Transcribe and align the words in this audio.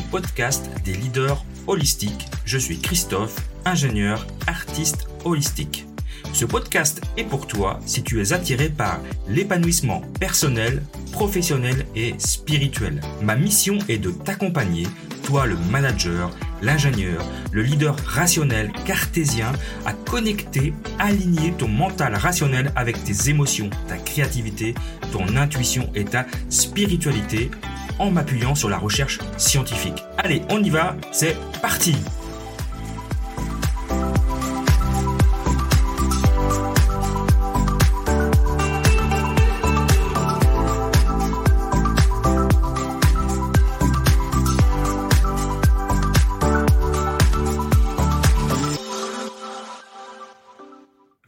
Podcast 0.00 0.70
des 0.84 0.94
leaders 0.94 1.44
holistiques. 1.66 2.26
Je 2.44 2.58
suis 2.58 2.78
Christophe, 2.78 3.36
ingénieur, 3.64 4.26
artiste 4.46 5.08
holistique. 5.24 5.86
Ce 6.32 6.44
podcast 6.44 7.00
est 7.16 7.24
pour 7.24 7.46
toi 7.46 7.80
si 7.86 8.02
tu 8.02 8.20
es 8.20 8.32
attiré 8.32 8.68
par 8.68 9.00
l'épanouissement 9.28 10.02
personnel, 10.20 10.82
professionnel 11.12 11.86
et 11.94 12.14
spirituel. 12.18 13.00
Ma 13.22 13.36
mission 13.36 13.78
est 13.88 13.98
de 13.98 14.10
t'accompagner, 14.10 14.86
toi 15.24 15.46
le 15.46 15.56
manager, 15.70 16.30
l'ingénieur, 16.62 17.24
le 17.52 17.62
leader 17.62 17.96
rationnel 18.04 18.70
cartésien, 18.84 19.52
à 19.84 19.92
connecter, 19.92 20.74
aligner 20.98 21.52
ton 21.52 21.68
mental 21.68 22.14
rationnel 22.14 22.72
avec 22.76 23.02
tes 23.04 23.30
émotions, 23.30 23.70
ta 23.88 23.96
créativité, 23.96 24.74
ton 25.12 25.36
intuition 25.36 25.90
et 25.94 26.04
ta 26.04 26.26
spiritualité 26.50 27.50
en 27.98 28.10
m'appuyant 28.10 28.54
sur 28.54 28.68
la 28.68 28.78
recherche 28.78 29.18
scientifique. 29.36 30.04
Allez, 30.16 30.42
on 30.50 30.62
y 30.62 30.70
va, 30.70 30.96
c'est 31.12 31.36
parti 31.60 31.94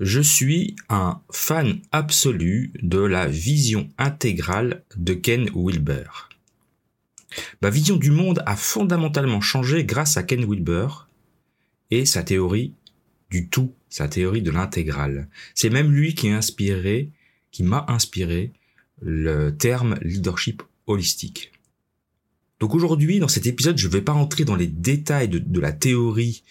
Je 0.00 0.20
suis 0.20 0.76
un 0.88 1.20
fan 1.30 1.82
absolu 1.92 2.72
de 2.82 2.98
la 2.98 3.26
vision 3.26 3.88
intégrale 3.98 4.82
de 4.96 5.12
Ken 5.12 5.48
Wilber. 5.54 6.29
Ma 7.62 7.70
vision 7.70 7.96
du 7.96 8.10
monde 8.10 8.42
a 8.46 8.56
fondamentalement 8.56 9.40
changé 9.40 9.84
grâce 9.84 10.16
à 10.16 10.22
Ken 10.22 10.44
Wilber 10.44 10.88
et 11.90 12.04
sa 12.06 12.22
théorie 12.22 12.74
du 13.30 13.48
tout, 13.48 13.74
sa 13.88 14.08
théorie 14.08 14.42
de 14.42 14.50
l'intégrale. 14.50 15.28
C'est 15.54 15.70
même 15.70 15.92
lui 15.92 16.14
qui 16.14 16.28
a 16.28 16.36
inspiré, 16.36 17.10
qui 17.50 17.62
m'a 17.62 17.84
inspiré 17.88 18.52
le 19.00 19.50
terme 19.50 19.96
leadership 20.02 20.62
holistique. 20.86 21.52
Donc 22.58 22.74
aujourd'hui, 22.74 23.18
dans 23.18 23.28
cet 23.28 23.46
épisode, 23.46 23.78
je 23.78 23.86
ne 23.86 23.92
vais 23.92 24.02
pas 24.02 24.12
rentrer 24.12 24.44
dans 24.44 24.56
les 24.56 24.66
détails 24.66 25.28
de, 25.28 25.60
la 25.60 25.72
théorie 25.72 26.44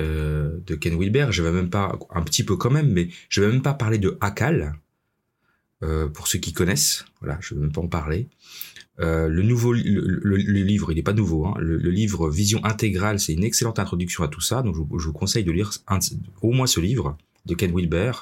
euh, 0.00 0.58
de 0.66 0.74
Ken 0.74 0.98
Wilber. 0.98 1.28
Je 1.30 1.42
vais 1.42 1.52
même 1.52 1.68
pas, 1.68 1.98
un 2.10 2.22
petit 2.22 2.42
peu 2.42 2.56
quand 2.56 2.70
même, 2.70 2.90
mais 2.90 3.08
je 3.28 3.42
vais 3.42 3.48
même 3.48 3.62
pas 3.62 3.74
parler 3.74 3.98
de 3.98 4.16
Akal. 4.20 4.74
Euh, 5.82 6.06
pour 6.06 6.28
ceux 6.28 6.38
qui 6.38 6.52
connaissent, 6.52 7.04
voilà, 7.20 7.38
je 7.40 7.54
vais 7.54 7.60
même 7.60 7.72
pas 7.72 7.80
en 7.80 7.88
parler. 7.88 8.28
Euh, 9.00 9.26
le 9.28 9.42
nouveau 9.42 9.72
le, 9.72 10.36
livre, 10.36 10.92
il 10.92 10.96
n'est 10.96 11.02
pas 11.02 11.12
nouveau. 11.12 11.46
Hein. 11.46 11.54
Le, 11.58 11.76
livre 11.90 12.30
Vision 12.30 12.64
intégrale, 12.64 13.18
c'est 13.18 13.32
une 13.32 13.44
excellente 13.44 13.78
introduction 13.78 14.22
à 14.22 14.28
tout 14.28 14.40
ça. 14.40 14.62
Donc 14.62 14.74
je, 14.74 15.06
vous 15.06 15.12
conseille 15.12 15.44
de 15.44 15.52
lire 15.52 15.70
au 16.42 16.52
moins 16.52 16.66
ce 16.66 16.80
livre 16.80 17.16
de 17.46 17.54
Ken 17.54 17.74
Wilber. 17.74 18.12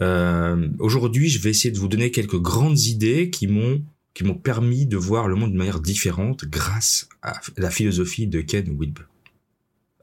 Euh, 0.00 0.68
Aujourd'hui, 0.80 1.28
je 1.28 1.40
vais 1.40 1.50
essayer 1.50 1.70
de 1.70 1.78
vous 1.78 1.88
donner 1.88 2.10
quelques 2.10 2.40
grandes 2.40 2.80
idées 2.80 3.30
qui 3.30 3.46
m'ont 3.46 3.82
qui 4.12 4.22
m'ont 4.22 4.36
permis 4.36 4.86
de 4.86 4.96
voir 4.96 5.26
le 5.26 5.34
monde 5.34 5.52
de 5.52 5.56
manière 5.56 5.80
différente 5.80 6.44
grâce 6.44 7.08
à 7.22 7.40
la 7.56 7.68
philosophie 7.70 8.28
de 8.28 8.40
Ken 8.40 8.64
Wilber. 8.78 9.02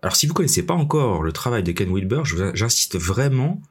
Alors 0.02 0.17
si 0.17 0.27
vous 0.27 0.33
connaissez 0.33 0.63
pas 0.63 0.73
encore 0.73 1.23
le 1.23 1.31
travail 1.31 1.63
de 1.63 1.72
Ken 1.72 1.94
Wilber, 1.94 2.23
j'insiste 2.53 2.97
vraiment, 2.97 3.61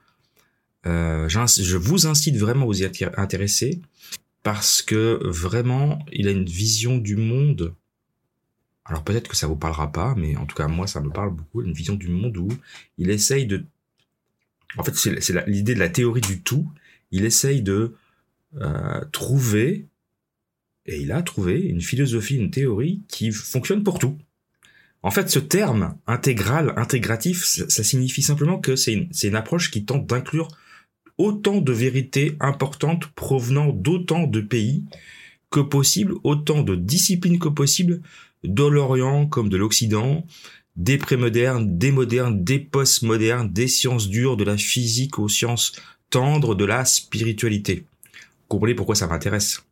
euh, 0.86 1.28
je 1.28 1.76
vous 1.76 2.06
incite 2.06 2.36
vraiment 2.36 2.62
à 2.62 2.66
vous 2.66 2.82
y 2.82 2.90
intéresser 3.16 3.82
parce 4.42 4.82
que 4.82 5.20
vraiment, 5.24 6.04
il 6.12 6.28
a 6.28 6.30
une 6.30 6.46
vision 6.46 6.96
du 6.98 7.16
monde. 7.16 7.74
Alors 8.84 9.04
peut-être 9.04 9.28
que 9.28 9.36
ça 9.36 9.46
vous 9.46 9.56
parlera 9.56 9.92
pas, 9.92 10.14
mais 10.16 10.36
en 10.36 10.46
tout 10.46 10.56
cas 10.56 10.66
moi 10.66 10.86
ça 10.86 11.00
me 11.00 11.10
parle 11.10 11.34
beaucoup. 11.34 11.62
Une 11.62 11.72
vision 11.72 11.94
du 11.94 12.08
monde 12.08 12.36
où 12.36 12.48
il 12.98 13.10
essaye 13.10 13.46
de, 13.46 13.64
en 14.76 14.82
fait 14.82 14.94
c'est 14.96 15.46
l'idée 15.46 15.74
de 15.74 15.78
la 15.78 15.88
théorie 15.88 16.22
du 16.22 16.42
tout. 16.42 16.70
Il 17.12 17.24
essaye 17.24 17.62
de 17.62 17.94
euh, 18.56 19.04
trouver, 19.12 19.86
et 20.86 21.00
il 21.00 21.12
a 21.12 21.22
trouvé 21.22 21.60
une 21.60 21.80
philosophie, 21.80 22.36
une 22.36 22.50
théorie 22.50 23.02
qui 23.08 23.30
fonctionne 23.30 23.84
pour 23.84 23.98
tout. 23.98 24.18
En 25.02 25.10
fait, 25.10 25.30
ce 25.30 25.38
terme 25.38 25.96
intégral, 26.06 26.74
intégratif, 26.76 27.44
ça, 27.44 27.84
signifie 27.84 28.22
simplement 28.22 28.58
que 28.58 28.76
c'est 28.76 28.92
une, 28.92 29.08
une 29.22 29.36
approche 29.36 29.70
qui 29.70 29.84
tente 29.84 30.06
d'inclure 30.06 30.48
autant 31.20 31.60
de 31.60 31.72
vérités 31.72 32.34
importantes 32.40 33.06
provenant 33.08 33.72
d'autant 33.72 34.26
de 34.26 34.40
pays 34.40 34.84
que 35.50 35.60
possible, 35.60 36.14
autant 36.24 36.62
de 36.62 36.74
disciplines 36.74 37.38
que 37.38 37.50
possible, 37.50 38.00
de 38.42 38.64
l'Orient 38.64 39.26
comme 39.26 39.50
de 39.50 39.58
l'Occident, 39.58 40.24
des 40.76 40.96
prémodernes, 40.96 41.76
des 41.76 41.92
modernes, 41.92 42.42
des 42.42 42.58
postmodernes, 42.58 43.52
des 43.52 43.68
sciences 43.68 44.08
dures, 44.08 44.38
de 44.38 44.44
la 44.44 44.56
physique 44.56 45.18
aux 45.18 45.28
sciences 45.28 45.72
tendres, 46.08 46.54
de 46.54 46.64
la 46.64 46.86
spiritualité. 46.86 47.84
Comprenez 48.48 48.74
pourquoi 48.74 48.94
ça 48.94 49.06
m'intéresse. 49.06 49.62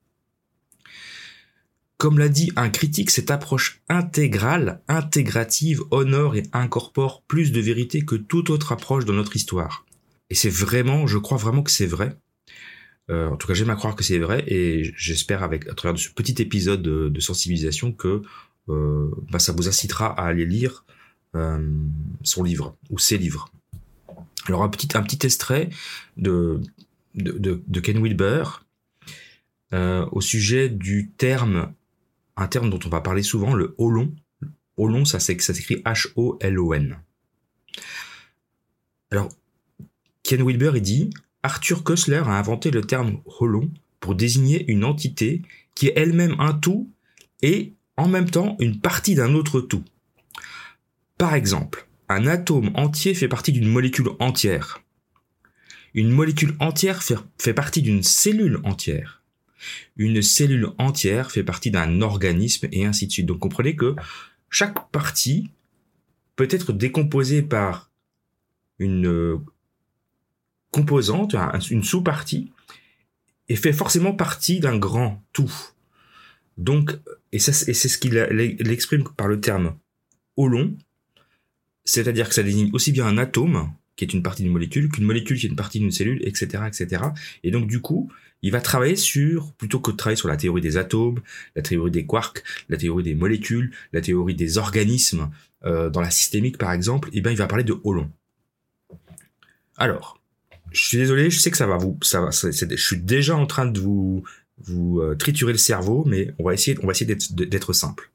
Comme 1.96 2.18
l'a 2.18 2.28
dit 2.28 2.52
un 2.56 2.68
critique, 2.68 3.10
cette 3.10 3.30
approche 3.30 3.80
intégrale, 3.88 4.82
intégrative, 4.86 5.82
honore 5.90 6.36
et 6.36 6.44
incorpore 6.52 7.22
plus 7.22 7.52
de 7.52 7.60
vérité 7.60 8.04
que 8.04 8.16
toute 8.16 8.50
autre 8.50 8.72
approche 8.72 9.06
dans 9.06 9.14
notre 9.14 9.34
histoire. 9.34 9.86
Et 10.30 10.34
c'est 10.34 10.50
vraiment, 10.50 11.06
je 11.06 11.18
crois 11.18 11.38
vraiment 11.38 11.62
que 11.62 11.70
c'est 11.70 11.86
vrai. 11.86 12.16
Euh, 13.10 13.28
en 13.28 13.36
tout 13.36 13.46
cas, 13.46 13.54
j'aime 13.54 13.70
à 13.70 13.76
croire 13.76 13.96
que 13.96 14.04
c'est 14.04 14.18
vrai 14.18 14.44
et 14.46 14.92
j'espère 14.96 15.42
avec 15.42 15.66
à 15.68 15.74
travers 15.74 15.98
ce 15.98 16.10
petit 16.10 16.42
épisode 16.42 16.82
de, 16.82 17.20
sensibilisation 17.20 17.92
que 17.92 18.22
euh, 18.68 19.10
bah, 19.30 19.38
ça 19.38 19.52
vous 19.52 19.68
incitera 19.68 20.08
à 20.08 20.26
aller 20.26 20.44
lire 20.44 20.84
euh, 21.34 21.58
son 22.22 22.42
livre 22.42 22.76
ou 22.90 22.98
ses 22.98 23.16
livres. 23.16 23.50
Alors 24.46 24.62
un 24.62 24.68
petit 24.68 24.96
un 24.96 25.02
petit 25.02 25.26
extrait 25.26 25.70
de 26.16 26.60
de, 27.14 27.80
Ken 27.80 28.02
Wilber 28.02 28.44
au 29.72 30.20
sujet 30.20 30.68
du 30.68 31.10
terme 31.10 31.72
un 32.36 32.46
terme 32.46 32.70
dont 32.70 32.78
on 32.84 32.88
va 32.88 33.00
parler 33.00 33.22
souvent 33.22 33.54
le 33.54 33.74
holon. 33.78 34.14
Holon, 34.76 35.04
ça 35.04 35.18
ça 35.18 35.34
s'écrit 35.34 35.82
H 35.84 36.12
O 36.16 36.38
L 36.40 36.58
O 36.58 36.72
N. 36.72 36.98
Alors 39.10 39.30
Ken 40.28 40.42
Wilber 40.42 40.72
il 40.74 40.82
dit 40.82 41.10
Arthur 41.42 41.82
Koestler 41.82 42.22
a 42.26 42.38
inventé 42.38 42.70
le 42.70 42.82
terme 42.82 43.22
holon 43.40 43.70
pour 43.98 44.14
désigner 44.14 44.70
une 44.70 44.84
entité 44.84 45.40
qui 45.74 45.86
est 45.86 45.94
elle-même 45.96 46.36
un 46.38 46.52
tout 46.52 46.92
et 47.40 47.72
en 47.96 48.08
même 48.08 48.28
temps 48.28 48.54
une 48.60 48.78
partie 48.78 49.14
d'un 49.14 49.32
autre 49.32 49.62
tout. 49.62 49.84
Par 51.16 51.32
exemple, 51.32 51.88
un 52.10 52.26
atome 52.26 52.72
entier 52.74 53.14
fait 53.14 53.26
partie 53.26 53.52
d'une 53.52 53.70
molécule 53.70 54.10
entière. 54.18 54.82
Une 55.94 56.10
molécule 56.10 56.56
entière 56.60 57.02
fait, 57.02 57.16
fait 57.38 57.54
partie 57.54 57.80
d'une 57.80 58.02
cellule 58.02 58.60
entière. 58.64 59.22
Une 59.96 60.20
cellule 60.20 60.72
entière 60.76 61.30
fait 61.30 61.42
partie 61.42 61.70
d'un 61.70 62.02
organisme 62.02 62.68
et 62.70 62.84
ainsi 62.84 63.06
de 63.06 63.12
suite. 63.12 63.24
Donc 63.24 63.38
comprenez 63.38 63.76
que 63.76 63.96
chaque 64.50 64.90
partie 64.90 65.48
peut 66.36 66.48
être 66.50 66.74
décomposée 66.74 67.40
par 67.40 67.90
une 68.78 69.40
composante, 70.70 71.34
une 71.70 71.84
sous-partie, 71.84 72.52
et 73.48 73.56
fait 73.56 73.72
forcément 73.72 74.12
partie 74.12 74.60
d'un 74.60 74.76
grand 74.76 75.22
tout. 75.32 75.52
Donc, 76.56 76.96
et, 77.32 77.38
c'est 77.38 77.52
ce 77.52 77.98
qu'il 77.98 78.16
exprime 78.70 79.04
par 79.16 79.28
le 79.28 79.40
terme 79.40 79.76
holon, 80.36 80.76
c'est-à-dire 81.84 82.28
que 82.28 82.34
ça 82.34 82.42
désigne 82.42 82.70
aussi 82.72 82.92
bien 82.92 83.06
un 83.06 83.16
atome, 83.16 83.72
qui 83.96 84.04
est 84.04 84.12
une 84.12 84.22
partie 84.22 84.42
d'une 84.42 84.52
molécule, 84.52 84.88
qu'une 84.88 85.04
molécule 85.04 85.38
qui 85.38 85.46
est 85.46 85.48
une 85.48 85.56
partie 85.56 85.80
d'une 85.80 85.90
cellule, 85.90 86.20
etc., 86.26 86.64
etc. 86.66 87.02
Et 87.42 87.50
donc, 87.50 87.66
du 87.66 87.80
coup, 87.80 88.10
il 88.42 88.52
va 88.52 88.60
travailler 88.60 88.94
sur, 88.94 89.52
plutôt 89.54 89.80
que 89.80 89.90
de 89.90 89.96
travailler 89.96 90.16
sur 90.16 90.28
la 90.28 90.36
théorie 90.36 90.60
des 90.60 90.76
atomes, 90.76 91.20
la 91.56 91.62
théorie 91.62 91.90
des 91.90 92.06
quarks, 92.06 92.44
la 92.68 92.76
théorie 92.76 93.02
des 93.02 93.14
molécules, 93.14 93.72
la 93.92 94.00
théorie 94.00 94.34
des 94.34 94.58
organismes, 94.58 95.30
euh, 95.64 95.90
dans 95.90 96.00
la 96.00 96.10
systémique, 96.10 96.56
par 96.58 96.72
exemple, 96.72 97.08
et 97.08 97.18
eh 97.18 97.20
bien, 97.20 97.32
il 97.32 97.38
va 97.38 97.48
parler 97.48 97.64
de 97.64 97.76
holon. 97.82 98.08
Alors, 99.76 100.20
je 100.70 100.86
suis 100.86 100.98
désolé, 100.98 101.30
je 101.30 101.38
sais 101.38 101.50
que 101.50 101.56
ça 101.56 101.66
va 101.66 101.76
vous, 101.76 101.98
ça 102.02 102.20
va, 102.20 102.30
je 102.30 102.76
suis 102.76 102.98
déjà 102.98 103.36
en 103.36 103.46
train 103.46 103.66
de 103.66 103.80
vous, 103.80 104.24
vous 104.60 105.00
euh, 105.00 105.14
triturer 105.14 105.52
le 105.52 105.58
cerveau, 105.58 106.04
mais 106.06 106.34
on 106.38 106.44
va 106.44 106.54
essayer, 106.54 106.78
on 106.82 106.86
va 106.86 106.92
essayer 106.92 107.14
d'être 107.14 107.72
simple. 107.72 108.10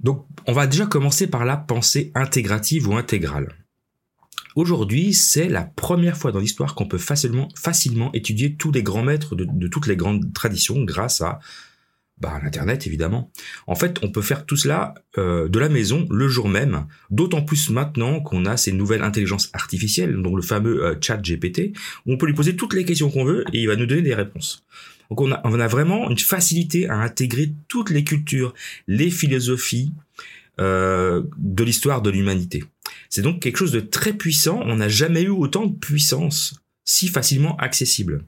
Donc, 0.00 0.26
on 0.46 0.52
va 0.52 0.66
déjà 0.66 0.86
commencer 0.86 1.26
par 1.26 1.44
la 1.44 1.56
pensée 1.56 2.12
intégrative 2.14 2.88
ou 2.88 2.96
intégrale. 2.96 3.54
Aujourd'hui, 4.54 5.14
c'est 5.14 5.48
la 5.48 5.62
première 5.62 6.16
fois 6.16 6.30
dans 6.30 6.38
l'histoire 6.38 6.74
qu'on 6.74 6.86
peut 6.86 6.98
facilement, 6.98 7.48
facilement 7.56 8.12
étudier 8.12 8.54
tous 8.54 8.70
les 8.70 8.82
grands 8.82 9.02
maîtres 9.02 9.34
de, 9.34 9.66
toutes 9.66 9.88
les 9.88 9.96
grandes 9.96 10.32
traditions 10.32 10.84
grâce 10.84 11.20
à 11.22 11.40
bah, 12.18 12.40
l'Internet, 12.42 12.86
évidemment. 12.86 13.30
En 13.66 13.74
fait, 13.74 13.98
on 14.02 14.10
peut 14.10 14.22
faire 14.22 14.46
tout 14.46 14.56
cela 14.56 14.94
euh, 15.18 15.48
de 15.48 15.58
la 15.58 15.68
maison 15.68 16.06
le 16.10 16.28
jour 16.28 16.48
même, 16.48 16.86
d'autant 17.10 17.42
plus 17.42 17.70
maintenant 17.70 18.20
qu'on 18.20 18.46
a 18.46 18.56
ces 18.56 18.72
nouvelles 18.72 19.02
intelligences 19.02 19.50
artificielles, 19.52 20.16
dont 20.22 20.36
le 20.36 20.42
fameux 20.42 20.84
euh, 20.84 20.94
chat 21.00 21.16
GPT, 21.16 21.72
où 22.06 22.12
on 22.12 22.16
peut 22.16 22.26
lui 22.26 22.34
poser 22.34 22.54
toutes 22.54 22.74
les 22.74 22.84
questions 22.84 23.10
qu'on 23.10 23.24
veut 23.24 23.44
et 23.52 23.60
il 23.60 23.66
va 23.66 23.76
nous 23.76 23.86
donner 23.86 24.02
des 24.02 24.14
réponses. 24.14 24.64
Donc 25.10 25.20
on 25.20 25.32
a, 25.32 25.40
on 25.44 25.58
a 25.58 25.66
vraiment 25.66 26.08
une 26.08 26.18
facilité 26.18 26.88
à 26.88 26.96
intégrer 26.96 27.52
toutes 27.68 27.90
les 27.90 28.04
cultures, 28.04 28.54
les 28.86 29.10
philosophies 29.10 29.92
euh, 30.60 31.24
de 31.36 31.64
l'histoire 31.64 32.00
de 32.00 32.10
l'humanité. 32.10 32.62
C'est 33.10 33.22
donc 33.22 33.40
quelque 33.40 33.56
chose 33.56 33.72
de 33.72 33.80
très 33.80 34.12
puissant, 34.12 34.60
on 34.64 34.76
n'a 34.76 34.88
jamais 34.88 35.22
eu 35.22 35.30
autant 35.30 35.66
de 35.66 35.76
puissance 35.76 36.54
si 36.84 37.08
facilement 37.08 37.56
accessible. 37.56 38.24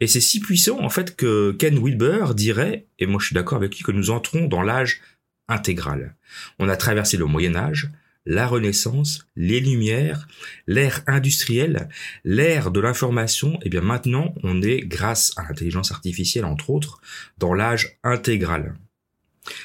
Et 0.00 0.06
c'est 0.06 0.20
si 0.20 0.40
puissant 0.40 0.80
en 0.80 0.90
fait 0.90 1.16
que 1.16 1.52
Ken 1.52 1.78
Wilber 1.78 2.34
dirait, 2.34 2.86
et 2.98 3.06
moi 3.06 3.20
je 3.20 3.26
suis 3.26 3.34
d'accord 3.34 3.56
avec 3.56 3.76
lui, 3.76 3.84
que 3.84 3.92
nous 3.92 4.10
entrons 4.10 4.46
dans 4.46 4.62
l'âge 4.62 5.00
intégral. 5.48 6.16
On 6.58 6.68
a 6.68 6.76
traversé 6.76 7.16
le 7.16 7.24
Moyen 7.24 7.56
Âge, 7.56 7.90
la 8.26 8.46
Renaissance, 8.46 9.26
les 9.36 9.60
Lumières, 9.60 10.26
l'ère 10.66 11.02
industrielle, 11.06 11.88
l'ère 12.24 12.72
de 12.72 12.80
l'information, 12.80 13.58
et 13.62 13.68
bien 13.68 13.80
maintenant 13.80 14.34
on 14.42 14.60
est, 14.62 14.80
grâce 14.80 15.32
à 15.36 15.44
l'intelligence 15.44 15.92
artificielle 15.92 16.44
entre 16.44 16.70
autres, 16.70 17.00
dans 17.38 17.54
l'âge 17.54 17.98
intégral. 18.02 18.74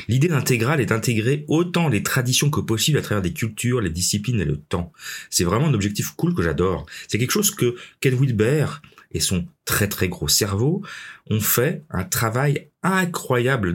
L'idée 0.07 0.27
d'intégral 0.27 0.81
est 0.81 0.87
d'intégrer 0.87 1.45
autant 1.47 1.89
les 1.89 2.03
traditions 2.03 2.49
que 2.49 2.59
possible 2.59 2.97
à 2.97 3.01
travers 3.01 3.21
des 3.21 3.33
cultures, 3.33 3.81
les 3.81 3.89
disciplines 3.89 4.39
et 4.39 4.45
le 4.45 4.57
temps. 4.57 4.91
C'est 5.29 5.43
vraiment 5.43 5.67
un 5.67 5.73
objectif 5.73 6.11
cool 6.11 6.33
que 6.33 6.41
j'adore. 6.41 6.85
C'est 7.07 7.17
quelque 7.17 7.31
chose 7.31 7.51
que 7.51 7.75
Ken 7.99 8.15
Wilber 8.15 8.65
et 9.11 9.19
son 9.19 9.45
très 9.65 9.87
très 9.87 10.07
gros 10.07 10.27
cerveau 10.27 10.83
ont 11.29 11.41
fait 11.41 11.83
un 11.89 12.03
travail 12.03 12.69
incroyable 12.83 13.73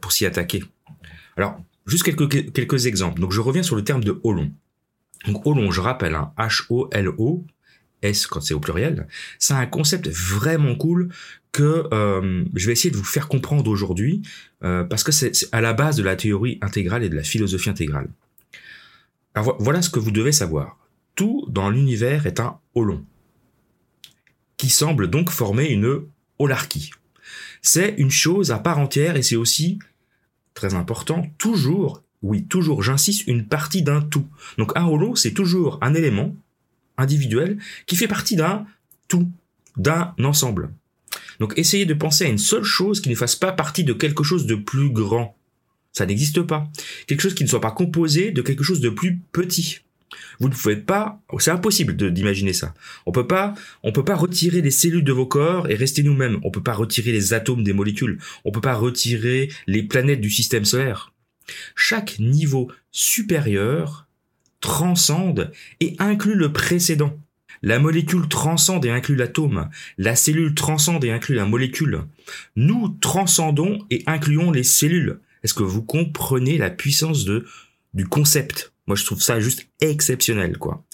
pour 0.00 0.12
s'y 0.12 0.26
attaquer. 0.26 0.62
Alors, 1.36 1.60
juste 1.86 2.04
quelques, 2.04 2.52
quelques 2.52 2.86
exemples. 2.86 3.20
Donc 3.20 3.32
je 3.32 3.40
reviens 3.40 3.62
sur 3.62 3.76
le 3.76 3.84
terme 3.84 4.04
de 4.04 4.20
Holon. 4.22 4.52
Donc 5.26 5.46
Holon, 5.46 5.70
je 5.70 5.80
rappelle, 5.80 6.14
un 6.14 6.32
H-O-L-O, 6.38 7.44
S 8.02 8.26
quand 8.26 8.40
c'est 8.40 8.54
au 8.54 8.60
pluriel, 8.60 9.06
c'est 9.38 9.54
un 9.54 9.66
concept 9.66 10.08
vraiment 10.08 10.74
cool 10.74 11.08
que 11.52 11.88
euh, 11.92 12.44
je 12.54 12.66
vais 12.66 12.72
essayer 12.72 12.90
de 12.90 12.96
vous 12.96 13.04
faire 13.04 13.28
comprendre 13.28 13.70
aujourd'hui, 13.70 14.22
euh, 14.62 14.84
parce 14.84 15.02
que 15.02 15.12
c'est 15.12 15.32
à 15.52 15.60
la 15.60 15.72
base 15.72 15.96
de 15.96 16.02
la 16.02 16.16
théorie 16.16 16.58
intégrale 16.60 17.02
et 17.02 17.08
de 17.08 17.16
la 17.16 17.22
philosophie 17.22 17.70
intégrale. 17.70 18.08
Alors 19.34 19.56
voilà 19.58 19.82
ce 19.82 19.90
que 19.90 19.98
vous 19.98 20.10
devez 20.10 20.32
savoir. 20.32 20.78
Tout 21.14 21.46
dans 21.48 21.70
l'univers 21.70 22.26
est 22.26 22.40
un 22.40 22.58
holon, 22.74 23.04
qui 24.56 24.68
semble 24.68 25.08
donc 25.08 25.30
former 25.30 25.68
une 25.68 26.02
holarchie. 26.38 26.90
C'est 27.62 27.94
une 27.96 28.10
chose 28.10 28.50
à 28.50 28.58
part 28.58 28.78
entière 28.78 29.16
et 29.16 29.22
c'est 29.22 29.36
aussi, 29.36 29.78
très 30.54 30.74
important, 30.74 31.26
toujours, 31.38 32.02
oui, 32.22 32.44
toujours, 32.44 32.82
j'insiste, 32.82 33.26
une 33.26 33.46
partie 33.46 33.82
d'un 33.82 34.02
tout. 34.02 34.26
Donc 34.58 34.72
un 34.76 34.84
holon, 34.84 35.14
c'est 35.14 35.32
toujours 35.32 35.78
un 35.80 35.94
élément 35.94 36.36
individuel 36.96 37.58
qui 37.86 37.96
fait 37.96 38.08
partie 38.08 38.36
d'un 38.36 38.66
tout, 39.08 39.30
d'un 39.76 40.14
ensemble. 40.22 40.70
Donc 41.40 41.54
essayez 41.56 41.86
de 41.86 41.94
penser 41.94 42.24
à 42.24 42.28
une 42.28 42.38
seule 42.38 42.64
chose 42.64 43.00
qui 43.00 43.10
ne 43.10 43.14
fasse 43.14 43.36
pas 43.36 43.52
partie 43.52 43.84
de 43.84 43.92
quelque 43.92 44.24
chose 44.24 44.46
de 44.46 44.54
plus 44.54 44.90
grand. 44.90 45.36
Ça 45.92 46.06
n'existe 46.06 46.42
pas. 46.42 46.70
Quelque 47.06 47.22
chose 47.22 47.34
qui 47.34 47.44
ne 47.44 47.48
soit 47.48 47.60
pas 47.60 47.70
composé 47.70 48.30
de 48.30 48.42
quelque 48.42 48.64
chose 48.64 48.80
de 48.80 48.90
plus 48.90 49.18
petit. 49.32 49.80
Vous 50.38 50.48
ne 50.48 50.54
pouvez 50.54 50.76
pas, 50.76 51.20
c'est 51.38 51.50
impossible 51.50 51.96
d'imaginer 52.12 52.52
ça. 52.52 52.74
On 53.06 53.12
peut 53.12 53.26
pas, 53.26 53.54
on 53.82 53.92
peut 53.92 54.04
pas 54.04 54.14
retirer 54.14 54.60
les 54.60 54.70
cellules 54.70 55.04
de 55.04 55.12
vos 55.12 55.26
corps 55.26 55.68
et 55.70 55.74
rester 55.74 56.02
nous-mêmes. 56.02 56.38
On 56.42 56.50
peut 56.50 56.62
pas 56.62 56.74
retirer 56.74 57.12
les 57.12 57.32
atomes 57.32 57.62
des 57.62 57.72
molécules. 57.72 58.18
On 58.44 58.52
peut 58.52 58.60
pas 58.60 58.74
retirer 58.74 59.50
les 59.66 59.82
planètes 59.82 60.20
du 60.20 60.30
système 60.30 60.64
solaire. 60.64 61.12
Chaque 61.74 62.18
niveau 62.18 62.70
supérieur 62.90 64.05
transcende 64.60 65.52
et 65.80 65.96
inclut 65.98 66.34
le 66.34 66.52
précédent. 66.52 67.18
La 67.62 67.78
molécule 67.78 68.28
transcende 68.28 68.84
et 68.84 68.90
inclut 68.90 69.16
l'atome. 69.16 69.70
La 69.98 70.14
cellule 70.14 70.54
transcende 70.54 71.04
et 71.04 71.10
inclut 71.10 71.34
la 71.34 71.46
molécule. 71.46 72.02
Nous 72.54 72.88
transcendons 73.00 73.84
et 73.90 74.02
incluons 74.06 74.50
les 74.50 74.62
cellules. 74.62 75.20
Est-ce 75.42 75.54
que 75.54 75.62
vous 75.62 75.82
comprenez 75.82 76.58
la 76.58 76.70
puissance 76.70 77.24
du 77.24 78.06
concept? 78.06 78.72
Moi, 78.86 78.96
je 78.96 79.04
trouve 79.04 79.22
ça 79.22 79.40
juste 79.40 79.68
exceptionnel, 79.80 80.58
quoi. 80.58 80.84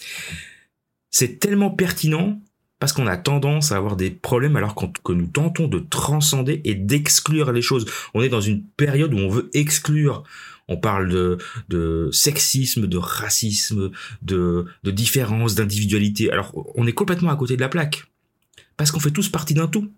C'est 1.11 1.39
tellement 1.39 1.71
pertinent 1.71 2.41
parce 2.79 2.93
qu'on 2.93 3.07
a 3.07 3.17
tendance 3.17 3.71
à 3.71 3.77
avoir 3.77 3.97
des 3.97 4.11
problèmes 4.11 4.57
alors 4.57 4.75
que 4.75 5.13
nous 5.13 5.27
tentons 5.27 5.69
de 5.69 5.79
transcender 5.79 6.61
et 6.65 6.75
d'exclure 6.75 7.53
les 7.53 7.63
choses. 7.63 7.87
On 8.13 8.23
est 8.23 8.29
dans 8.29 8.41
une 8.41 8.65
période 8.65 9.15
où 9.15 9.19
on 9.19 9.29
veut 9.29 9.51
exclure 9.55 10.25
on 10.73 10.77
parle 10.77 11.39
de, 11.69 12.11
sexisme, 12.13 12.87
de 12.87 12.99
racisme, 12.99 13.91
de, 14.23 14.67
de 14.83 14.91
différence, 14.91 15.55
d'individualité. 15.55 16.33
Alors, 16.33 16.53
on 16.75 16.87
est 16.87 16.93
complètement 16.93 17.31
à 17.31 17.37
côté 17.37 17.57
de 17.57 17.61
la 17.61 17.69
plaque. 17.69 18.05
Parce 18.77 18.91
qu'on 18.91 19.01
fait 19.01 19.11
tous 19.11 19.29
partie 19.29 19.55
d'un 19.55 19.69
tout. 19.69 19.93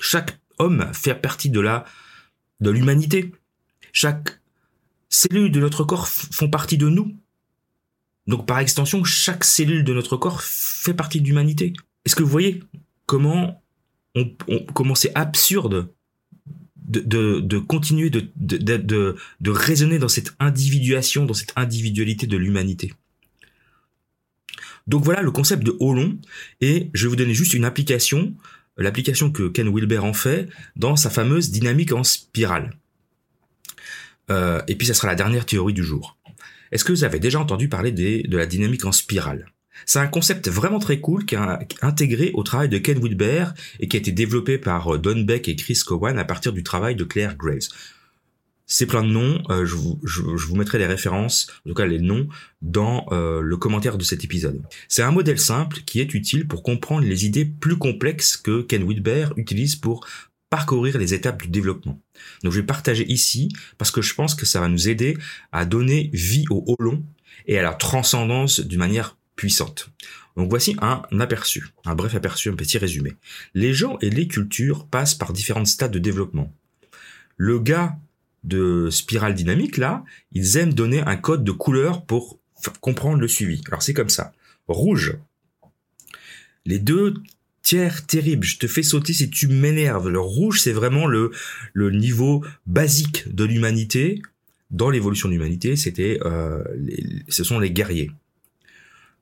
Chaque 0.00 0.38
homme 0.58 0.88
fait 0.92 1.14
partie 1.14 1.50
de 1.50 1.60
la, 1.60 1.84
de 2.60 2.70
l'humanité. 2.70 3.32
Chaque 3.92 4.40
cellule 5.08 5.50
de 5.50 5.60
notre 5.60 5.84
corps 5.84 6.08
font 6.08 6.48
partie 6.48 6.78
de 6.78 6.88
nous. 6.88 7.14
Donc, 8.26 8.46
par 8.46 8.60
extension, 8.60 9.02
chaque 9.04 9.44
cellule 9.44 9.84
de 9.84 9.92
notre 9.92 10.16
corps 10.16 10.42
fait 10.42 10.94
partie 10.94 11.20
de 11.20 11.26
l'humanité. 11.26 11.72
Est-ce 12.04 12.14
que 12.14 12.22
vous 12.22 12.30
voyez 12.30 12.62
comment 13.06 13.62
on, 14.14 14.30
comment 14.74 14.94
c'est 14.94 15.14
absurde 15.16 15.92
de, 17.00 17.58
continuer 17.58 18.10
de, 18.10 19.50
raisonner 19.50 19.98
dans 19.98 20.08
cette 20.08 20.34
individuation, 20.38 21.26
dans 21.26 21.34
cette 21.34 21.52
individualité 21.56 22.26
de 22.26 22.36
l'humanité. 22.36 22.92
Donc 24.86 25.04
voilà 25.04 25.22
le 25.22 25.30
concept 25.30 25.62
de 25.62 25.76
Holon, 25.80 26.18
et 26.60 26.90
je 26.92 27.04
vais 27.04 27.10
vous 27.10 27.16
donner 27.16 27.34
juste 27.34 27.54
une 27.54 27.64
application, 27.64 28.34
l'application 28.76 29.30
que 29.30 29.48
Ken 29.48 29.72
Wilber 29.72 29.98
en 29.98 30.12
fait 30.12 30.48
dans 30.76 30.96
sa 30.96 31.10
fameuse 31.10 31.50
dynamique 31.50 31.92
en 31.92 32.02
spirale. 32.02 32.76
Euh, 34.30 34.60
et 34.68 34.76
puis 34.76 34.86
ça 34.86 34.94
sera 34.94 35.08
la 35.08 35.14
dernière 35.14 35.46
théorie 35.46 35.72
du 35.72 35.84
jour. 35.84 36.16
Est-ce 36.72 36.84
que 36.84 36.92
vous 36.92 37.04
avez 37.04 37.18
déjà 37.18 37.38
entendu 37.38 37.68
parler 37.68 37.92
de 37.92 38.36
la 38.36 38.46
dynamique 38.46 38.84
en 38.84 38.92
spirale? 38.92 39.46
C'est 39.86 39.98
un 39.98 40.06
concept 40.06 40.48
vraiment 40.48 40.78
très 40.78 41.00
cool 41.00 41.24
qui 41.24 41.34
est 41.34 41.38
intégré 41.82 42.30
au 42.34 42.42
travail 42.42 42.68
de 42.68 42.78
Ken 42.78 42.98
Wilber 42.98 43.46
et 43.80 43.88
qui 43.88 43.96
a 43.96 44.00
été 44.00 44.12
développé 44.12 44.58
par 44.58 44.94
euh, 44.94 44.98
Don 44.98 45.20
Beck 45.20 45.48
et 45.48 45.56
Chris 45.56 45.80
Cowan 45.86 46.18
à 46.18 46.24
partir 46.24 46.52
du 46.52 46.62
travail 46.62 46.96
de 46.96 47.04
Claire 47.04 47.36
Graves. 47.36 47.68
C'est 48.66 48.86
plein 48.86 49.02
de 49.02 49.08
noms, 49.08 49.42
euh, 49.50 49.66
je, 49.66 49.76
vous, 49.76 50.56
mettrai 50.56 50.78
les 50.78 50.86
références, 50.86 51.48
en 51.66 51.70
tout 51.70 51.74
cas 51.74 51.84
les 51.84 51.98
noms, 51.98 52.28
dans 52.62 53.06
euh, 53.12 53.42
le 53.42 53.56
commentaire 53.56 53.98
de 53.98 54.04
cet 54.04 54.24
épisode. 54.24 54.62
C'est 54.88 55.02
un 55.02 55.10
modèle 55.10 55.38
simple 55.38 55.80
qui 55.84 56.00
est 56.00 56.14
utile 56.14 56.48
pour 56.48 56.62
comprendre 56.62 57.06
les 57.06 57.26
idées 57.26 57.44
plus 57.44 57.76
complexes 57.76 58.36
que 58.36 58.62
Ken 58.62 58.86
Wilber 58.88 59.28
utilise 59.36 59.76
pour 59.76 60.06
parcourir 60.48 60.96
les 60.98 61.12
étapes 61.12 61.42
du 61.42 61.48
développement. 61.48 61.98
Donc 62.44 62.52
je 62.52 62.60
vais 62.60 62.66
partager 62.66 63.10
ici 63.10 63.50
parce 63.78 63.90
que 63.90 64.02
je 64.02 64.14
pense 64.14 64.34
que 64.34 64.46
ça 64.46 64.60
va 64.60 64.68
nous 64.68 64.88
aider 64.88 65.16
à 65.50 65.64
donner 65.64 66.10
vie 66.12 66.44
au 66.50 66.64
holon 66.78 67.02
et 67.46 67.58
à 67.58 67.62
la 67.62 67.74
transcendance 67.74 68.60
d'une 68.60 68.78
manière 68.78 69.16
Donc 70.36 70.48
voici 70.48 70.76
un 70.80 71.02
aperçu, 71.20 71.68
un 71.84 71.94
bref 71.94 72.14
aperçu, 72.14 72.48
un 72.48 72.54
petit 72.54 72.78
résumé. 72.78 73.14
Les 73.54 73.74
gens 73.74 73.98
et 74.00 74.10
les 74.10 74.26
cultures 74.26 74.86
passent 74.86 75.14
par 75.14 75.32
différents 75.32 75.64
stades 75.64 75.92
de 75.92 75.98
développement. 75.98 76.52
Le 77.36 77.58
gars 77.58 77.98
de 78.44 78.88
spirale 78.90 79.34
dynamique, 79.34 79.76
là, 79.76 80.04
ils 80.32 80.56
aiment 80.56 80.74
donner 80.74 81.00
un 81.00 81.16
code 81.16 81.44
de 81.44 81.52
couleur 81.52 82.04
pour 82.04 82.38
comprendre 82.80 83.18
le 83.18 83.28
suivi. 83.28 83.62
Alors 83.68 83.82
c'est 83.82 83.94
comme 83.94 84.08
ça. 84.08 84.32
Rouge. 84.68 85.16
Les 86.64 86.78
deux 86.78 87.14
tiers 87.62 88.06
terribles, 88.06 88.44
je 88.44 88.58
te 88.58 88.66
fais 88.66 88.82
sauter 88.82 89.12
si 89.12 89.30
tu 89.30 89.48
m'énerves. 89.48 90.08
Le 90.08 90.20
rouge, 90.20 90.60
c'est 90.60 90.72
vraiment 90.72 91.06
le, 91.06 91.30
le 91.72 91.90
niveau 91.90 92.44
basique 92.66 93.32
de 93.32 93.44
l'humanité. 93.44 94.20
Dans 94.70 94.90
l'évolution 94.90 95.28
de 95.28 95.34
l'humanité, 95.34 95.76
c'était, 95.76 96.18
euh, 96.24 96.64
ce 97.28 97.44
sont 97.44 97.58
les 97.58 97.70
guerriers. 97.70 98.10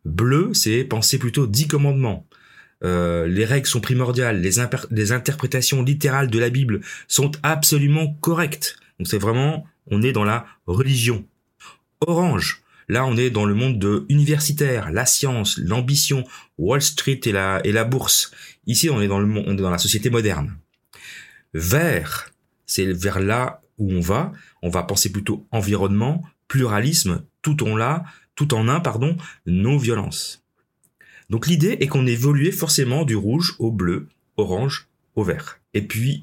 Bleu, 0.04 0.54
c'est 0.54 0.84
penser 0.84 1.18
plutôt 1.18 1.46
dix 1.46 1.66
commandements. 1.66 2.26
Euh, 2.82 3.26
les 3.26 3.44
règles 3.44 3.66
sont 3.66 3.80
primordiales, 3.80 4.40
les, 4.40 5.12
interprétations 5.12 5.82
littérales 5.82 6.30
de 6.30 6.38
la 6.38 6.48
Bible 6.48 6.80
sont 7.08 7.32
absolument 7.42 8.14
correctes. 8.20 8.76
Donc 8.98 9.08
c'est 9.08 9.18
vraiment, 9.18 9.66
on 9.86 10.02
est 10.02 10.12
dans 10.12 10.24
la 10.24 10.46
religion. 10.66 11.26
Orange, 12.00 12.62
là 12.88 13.04
on 13.04 13.16
est 13.16 13.28
dans 13.28 13.44
le 13.44 13.54
monde 13.54 13.78
de 13.78 14.06
universitaire, 14.08 14.90
la 14.90 15.04
science, 15.04 15.58
l'ambition, 15.58 16.24
Wall 16.56 16.80
Street 16.80 17.20
et 17.24 17.32
la, 17.32 17.60
et 17.64 17.72
la 17.72 17.84
bourse. 17.84 18.30
Ici 18.66 18.88
on 18.88 19.02
est 19.02 19.08
dans 19.08 19.20
le 19.20 19.26
monde, 19.26 19.44
on 19.46 19.52
est 19.52 19.62
dans 19.62 19.70
la 19.70 19.78
société 19.78 20.08
moderne. 20.08 20.56
Vert, 21.52 22.30
c'est 22.64 22.90
vers 22.90 23.20
là 23.20 23.60
où 23.76 23.92
on 23.92 24.00
va. 24.00 24.32
On 24.62 24.70
va 24.70 24.84
penser 24.84 25.12
plutôt 25.12 25.46
environnement, 25.50 26.22
pluralisme, 26.48 27.24
tout 27.42 27.62
on 27.64 27.76
là, 27.76 28.04
tout 28.40 28.54
en 28.54 28.68
un, 28.68 28.80
pardon, 28.80 29.18
non-violence. 29.44 30.42
Donc 31.28 31.46
l'idée 31.46 31.76
est 31.80 31.88
qu'on 31.88 32.06
évoluait 32.06 32.52
forcément 32.52 33.04
du 33.04 33.14
rouge 33.14 33.54
au 33.58 33.70
bleu, 33.70 34.08
orange, 34.38 34.88
au 35.14 35.24
vert. 35.24 35.60
Et 35.74 35.82
puis, 35.82 36.22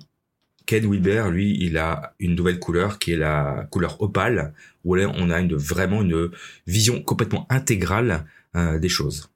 Ken 0.65 0.89
Wilber, 0.89 1.25
lui, 1.29 1.55
il 1.61 1.77
a 1.77 2.15
une 2.19 2.33
nouvelle 2.33 2.57
couleur 2.57 2.97
qui 2.97 3.11
est 3.11 3.17
la 3.17 3.67
couleur 3.69 4.01
opale, 4.01 4.55
où 4.83 4.95
là, 4.95 5.11
on 5.15 5.29
a 5.29 5.39
vraiment 5.53 6.01
une 6.01 6.31
vision 6.65 7.03
complètement 7.03 7.45
intégrale 7.51 8.25
euh, 8.55 8.79
des 8.79 8.89
choses. 8.89 9.29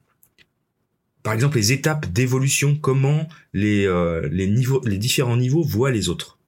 Par 1.21 1.33
exemple, 1.33 1.57
les 1.57 1.71
étapes 1.71 2.11
d'évolution, 2.11 2.75
comment 2.75 3.29
les, 3.53 3.85
euh, 3.85 4.27
les 4.27 4.97
différents 4.97 5.37
niveaux 5.37 5.61
voient 5.63 5.91
les 5.91 6.09
autres. 6.09 6.39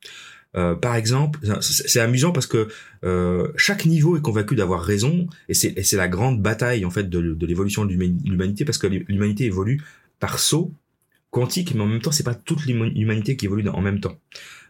Euh, 0.55 0.75
par 0.75 0.95
exemple, 0.95 1.39
c'est 1.61 1.99
amusant 1.99 2.31
parce 2.31 2.47
que 2.47 2.67
euh, 3.03 3.47
chaque 3.55 3.85
niveau 3.85 4.17
est 4.17 4.21
convaincu 4.21 4.55
d'avoir 4.55 4.83
raison, 4.83 5.27
et 5.49 5.53
c'est 5.53 5.93
la 5.93 6.07
grande 6.07 6.41
bataille 6.41 6.85
en 6.85 6.89
fait 6.89 7.09
de, 7.09 7.45
l'évolution 7.45 7.85
de 7.85 7.93
l'humanité 7.93 8.65
parce 8.65 8.77
que 8.77 8.87
l'humanité 8.87 9.45
évolue 9.45 9.81
par 10.19 10.39
saut 10.39 10.71
quantique, 11.31 11.73
mais 11.73 11.81
en 11.81 11.87
même 11.87 12.01
temps, 12.01 12.11
c'est 12.11 12.23
pas 12.23 12.35
toute 12.35 12.65
l'humanité 12.65 13.35
qui 13.35 13.45
évolue 13.45 13.67
en 13.67 13.81
même 13.81 13.99
temps. 13.99 14.17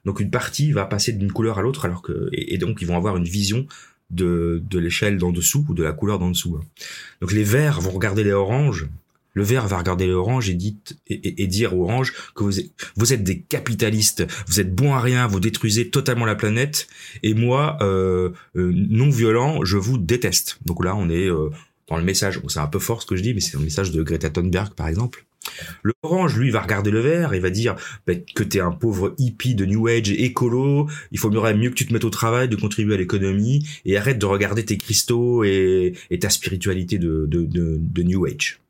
Donc 0.06 0.20
une 0.20 0.32
partie 0.32 0.72
va 0.72 0.86
passer 0.86 1.12
d'une 1.12 1.32
couleur 1.32 1.60
à 1.60 1.62
l'autre, 1.62 1.86
alors 1.86 2.02
que 2.02 2.30
et, 2.32 2.58
donc 2.58 2.82
ils 2.82 2.88
vont 2.88 2.98
avoir 2.98 3.18
une 3.18 3.26
vision 3.26 3.68
de, 4.10 4.62
de 4.70 4.80
l'échelle 4.80 5.18
d'en 5.18 5.32
dessous 5.32 5.66
ou 5.68 5.74
de 5.74 5.84
la 5.84 5.92
couleur 5.92 6.20
d'en 6.20 6.30
dessous. 6.30 6.58
Hein. 6.60 6.66
Donc 7.22 7.34
les 7.34 7.44
verts 7.44 7.82
vont 7.82 7.92
regarder 7.92 8.24
les 8.24 8.32
oranges 8.32 8.88
le 9.34 9.44
vert 9.44 9.68
va 9.68 9.80
regarder 9.80 10.08
l'orange 10.08 10.50
et, 10.50 11.48
dire 11.48 11.78
orange 11.78 12.14
que 12.36 12.44
vous 12.44 13.14
êtes, 13.14 13.24
des 13.24 13.42
capitalistes, 13.42 14.26
vous 14.48 14.60
êtes 14.60 14.74
bons 14.74 14.94
à 14.94 15.00
rien, 15.00 15.28
vous 15.28 15.40
détruisez 15.40 15.90
totalement 15.90 16.26
la 16.26 16.36
planète, 16.36 16.88
et 17.22 17.34
moi, 17.34 17.78
euh, 17.82 18.32
euh, 18.56 18.72
non 18.74 19.10
violent, 19.10 19.64
je 19.64 19.78
vous 19.78 19.98
déteste. 19.98 20.60
Donc 20.66 20.84
là, 20.84 20.96
on 20.96 21.10
est 21.10 21.28
euh, 21.28 21.50
dans 21.88 21.98
le 21.98 22.04
message, 22.04 22.40
c'est 22.48 22.60
un 22.60 22.68
peu 22.68 22.80
fort 22.80 23.02
ce 23.02 23.08
que 23.08 23.16
je 23.16 23.24
dis, 23.24 23.34
mais 23.34 23.42
c'est 23.42 23.58
le 23.58 23.64
message 23.64 23.92
de 23.92 24.04
Greta 24.04 24.30
Thunberg, 24.30 24.74
par 24.74 24.88
exemple. 24.88 25.26
L'orange, 25.84 26.38
lui, 26.38 26.50
va 26.50 26.62
regarder 26.62 26.90
le 26.90 27.02
vert 27.02 27.34
et 27.34 27.40
va 27.42 27.50
dire 27.50 27.76
bah, 28.08 28.14
que 28.16 28.44
t'es 28.44 28.62
un 28.62 28.72
pauvre 28.72 29.14
hippie 29.18 29.56
de 29.56 29.66
New 29.66 29.88
Age 29.88 30.10
écolo, 30.10 30.88
il 31.12 31.20
faut 31.20 31.30
mieux 31.30 31.70
que 31.70 31.76
tu 31.76 31.86
te 31.86 31.94
mettes 31.94 32.06
au 32.06 32.10
travail, 32.10 32.48
de 32.48 32.56
contribuer 32.56 32.96
à 32.96 32.98
l'économie, 32.98 33.68
et 33.86 33.98
arrête 33.98 34.20
de 34.20 34.26
regarder 34.26 34.64
tes 34.64 34.78
cristaux 34.78 35.44
et, 35.44 35.94
ta 36.22 36.30
spiritualité 36.30 36.98
de 36.98 38.04
New 38.04 38.26
Age. 38.26 38.63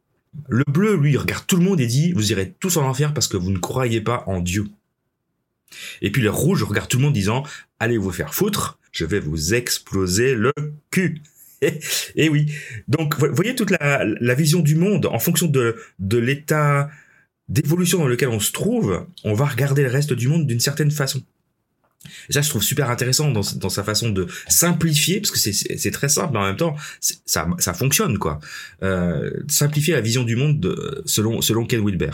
Le 0.47 0.63
bleu, 0.67 0.95
lui, 0.95 1.15
regarde 1.17 1.45
tout 1.45 1.57
le 1.57 1.63
monde 1.63 1.79
et 1.79 1.87
dit, 1.87 2.11
vous 2.13 2.31
irez 2.31 2.53
tous 2.59 2.77
en 2.77 2.87
enfer 2.87 3.13
parce 3.13 3.27
que 3.27 3.37
vous 3.37 3.51
ne 3.51 3.59
croyez 3.59 4.01
pas 4.01 4.23
en 4.27 4.41
Dieu. 4.41 4.65
Et 6.01 6.11
puis 6.11 6.21
le 6.21 6.29
rouge 6.29 6.63
regarde 6.63 6.89
tout 6.89 6.97
le 6.97 7.03
monde 7.03 7.13
disant, 7.13 7.43
allez 7.79 7.97
vous 7.97 8.11
faire 8.11 8.33
foutre, 8.33 8.79
je 8.91 9.05
vais 9.05 9.19
vous 9.19 9.53
exploser 9.53 10.35
le 10.35 10.53
cul. 10.91 11.21
et 12.15 12.29
oui. 12.29 12.51
Donc, 12.87 13.17
voyez 13.17 13.55
toute 13.55 13.71
la, 13.71 14.33
vision 14.35 14.59
du 14.59 14.75
monde 14.75 15.05
en 15.05 15.19
fonction 15.19 15.47
de, 15.47 15.75
de 15.99 16.17
l'état 16.17 16.89
d'évolution 17.49 17.99
dans 17.99 18.07
lequel 18.07 18.29
on 18.29 18.39
se 18.39 18.51
trouve, 18.51 19.05
on 19.23 19.33
va 19.33 19.45
regarder 19.45 19.83
le 19.83 19.89
reste 19.89 20.13
du 20.13 20.27
monde 20.27 20.47
d'une 20.47 20.59
certaine 20.59 20.91
façon. 20.91 21.21
Et 22.29 22.33
ça, 22.33 22.41
je 22.41 22.49
trouve 22.49 22.63
super 22.63 22.89
intéressant 22.89 23.31
dans, 23.31 23.43
sa 23.43 23.83
façon 23.83 24.09
de 24.09 24.27
simplifier, 24.47 25.21
parce 25.21 25.31
que 25.31 25.39
c'est 25.39 25.91
très 25.91 26.09
simple, 26.09 26.33
mais 26.33 26.39
en 26.39 26.45
même 26.45 26.57
temps, 26.57 26.75
ça, 26.99 27.47
ça 27.57 27.73
fonctionne, 27.73 28.17
quoi. 28.17 28.39
Euh, 28.81 29.31
simplifier 29.47 29.93
la 29.93 30.01
vision 30.01 30.23
du 30.23 30.35
monde 30.35 30.59
de, 30.59 31.03
selon, 31.05 31.41
selon 31.41 31.65
Ken 31.65 31.83
Wilber. 31.85 32.11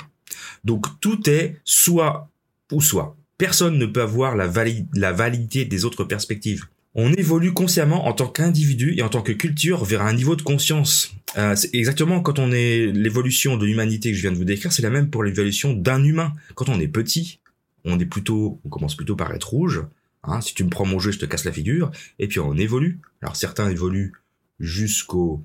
Donc, 0.63 0.85
tout 1.01 1.29
est 1.29 1.57
soit 1.63 2.29
ou 2.71 2.81
soit. 2.81 3.15
Personne 3.37 3.77
ne 3.77 3.85
peut 3.85 4.01
avoir 4.01 4.35
la, 4.35 4.51
la 4.93 5.11
validité 5.11 5.65
des 5.65 5.85
autres 5.85 6.03
perspectives. 6.03 6.65
On 6.95 7.13
évolue 7.13 7.53
consciemment 7.53 8.07
en 8.07 8.13
tant 8.13 8.27
qu'individu 8.27 8.95
et 8.97 9.03
en 9.03 9.09
tant 9.09 9.21
que 9.21 9.31
culture 9.31 9.85
vers 9.85 10.01
un 10.01 10.13
niveau 10.13 10.35
de 10.35 10.41
conscience. 10.41 11.13
Euh, 11.37 11.55
exactement 11.71 12.19
quand 12.21 12.39
on 12.39 12.51
est 12.51 12.87
l'évolution 12.87 13.57
de 13.57 13.65
l'humanité 13.65 14.09
que 14.09 14.17
je 14.17 14.21
viens 14.21 14.31
de 14.31 14.37
vous 14.37 14.43
décrire, 14.43 14.73
c'est 14.73 14.81
la 14.81 14.89
même 14.89 15.09
pour 15.09 15.23
l'évolution 15.23 15.73
d'un 15.73 16.03
humain. 16.03 16.33
Quand 16.55 16.67
on 16.67 16.79
est 16.79 16.87
petit, 16.87 17.38
on 17.85 17.99
est 17.99 18.05
plutôt, 18.05 18.59
on 18.65 18.69
commence 18.69 18.95
plutôt 18.95 19.15
par 19.15 19.33
être 19.33 19.49
rouge. 19.49 19.83
Hein, 20.23 20.41
si 20.41 20.53
tu 20.53 20.63
me 20.63 20.69
prends 20.69 20.85
mon 20.85 20.99
jeu, 20.99 21.11
je 21.11 21.19
te 21.19 21.25
casse 21.25 21.45
la 21.45 21.51
figure. 21.51 21.91
Et 22.19 22.27
puis 22.27 22.39
on 22.39 22.55
évolue. 22.55 22.99
Alors 23.21 23.35
certains 23.35 23.69
évoluent 23.69 24.13
jusqu'au 24.59 25.43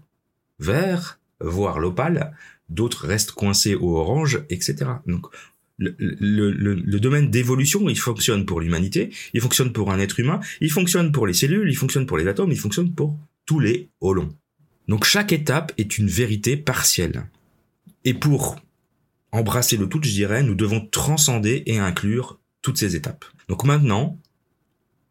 vert, 0.58 1.20
voire 1.40 1.78
l'opale. 1.78 2.36
D'autres 2.68 3.06
restent 3.06 3.32
coincés 3.32 3.74
au 3.74 3.96
orange, 3.96 4.42
etc. 4.50 4.76
Donc 5.06 5.26
le, 5.78 5.90
le 6.50 7.00
domaine 7.00 7.30
d'évolution, 7.30 7.88
il 7.88 7.98
fonctionne 7.98 8.46
pour 8.46 8.60
l'humanité, 8.60 9.10
il 9.32 9.40
fonctionne 9.40 9.72
pour 9.72 9.90
un 9.90 9.98
être 9.98 10.20
humain, 10.20 10.40
il 10.60 10.70
fonctionne 10.70 11.10
pour 11.12 11.26
les 11.26 11.34
cellules, 11.34 11.68
il 11.68 11.76
fonctionne 11.76 12.06
pour 12.06 12.16
les 12.16 12.28
atomes, 12.28 12.52
il 12.52 12.58
fonctionne 12.58 12.94
pour 12.94 13.18
tous 13.44 13.60
les 13.60 13.90
holons. 14.00 14.34
Donc 14.88 15.04
chaque 15.04 15.32
étape 15.32 15.72
est 15.78 15.98
une 15.98 16.08
vérité 16.08 16.56
partielle. 16.56 17.26
Et 18.04 18.14
pour 18.14 18.56
embrasser 19.34 19.76
le 19.76 19.88
tout, 19.88 20.00
je 20.02 20.10
dirais, 20.10 20.44
nous 20.44 20.54
devons 20.54 20.80
transcender 20.80 21.64
et 21.66 21.78
inclure 21.78 22.38
toutes 22.62 22.78
ces 22.78 22.94
étapes. 22.94 23.24
Donc 23.48 23.64
maintenant, 23.64 24.20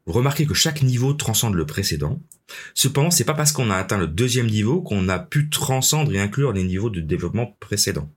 remarquez 0.05 0.45
que 0.45 0.53
chaque 0.53 0.81
niveau 0.81 1.13
transcende 1.13 1.55
le 1.55 1.65
précédent. 1.65 2.21
Cependant, 2.73 3.11
c'est 3.11 3.25
pas 3.25 3.33
parce 3.33 3.51
qu'on 3.51 3.69
a 3.69 3.75
atteint 3.75 3.97
le 3.97 4.07
deuxième 4.07 4.47
niveau 4.47 4.81
qu'on 4.81 5.09
a 5.09 5.19
pu 5.19 5.49
transcendre 5.49 6.13
et 6.15 6.19
inclure 6.19 6.53
les 6.53 6.63
niveaux 6.63 6.89
de 6.89 7.01
développement 7.01 7.57
précédents. 7.59 8.09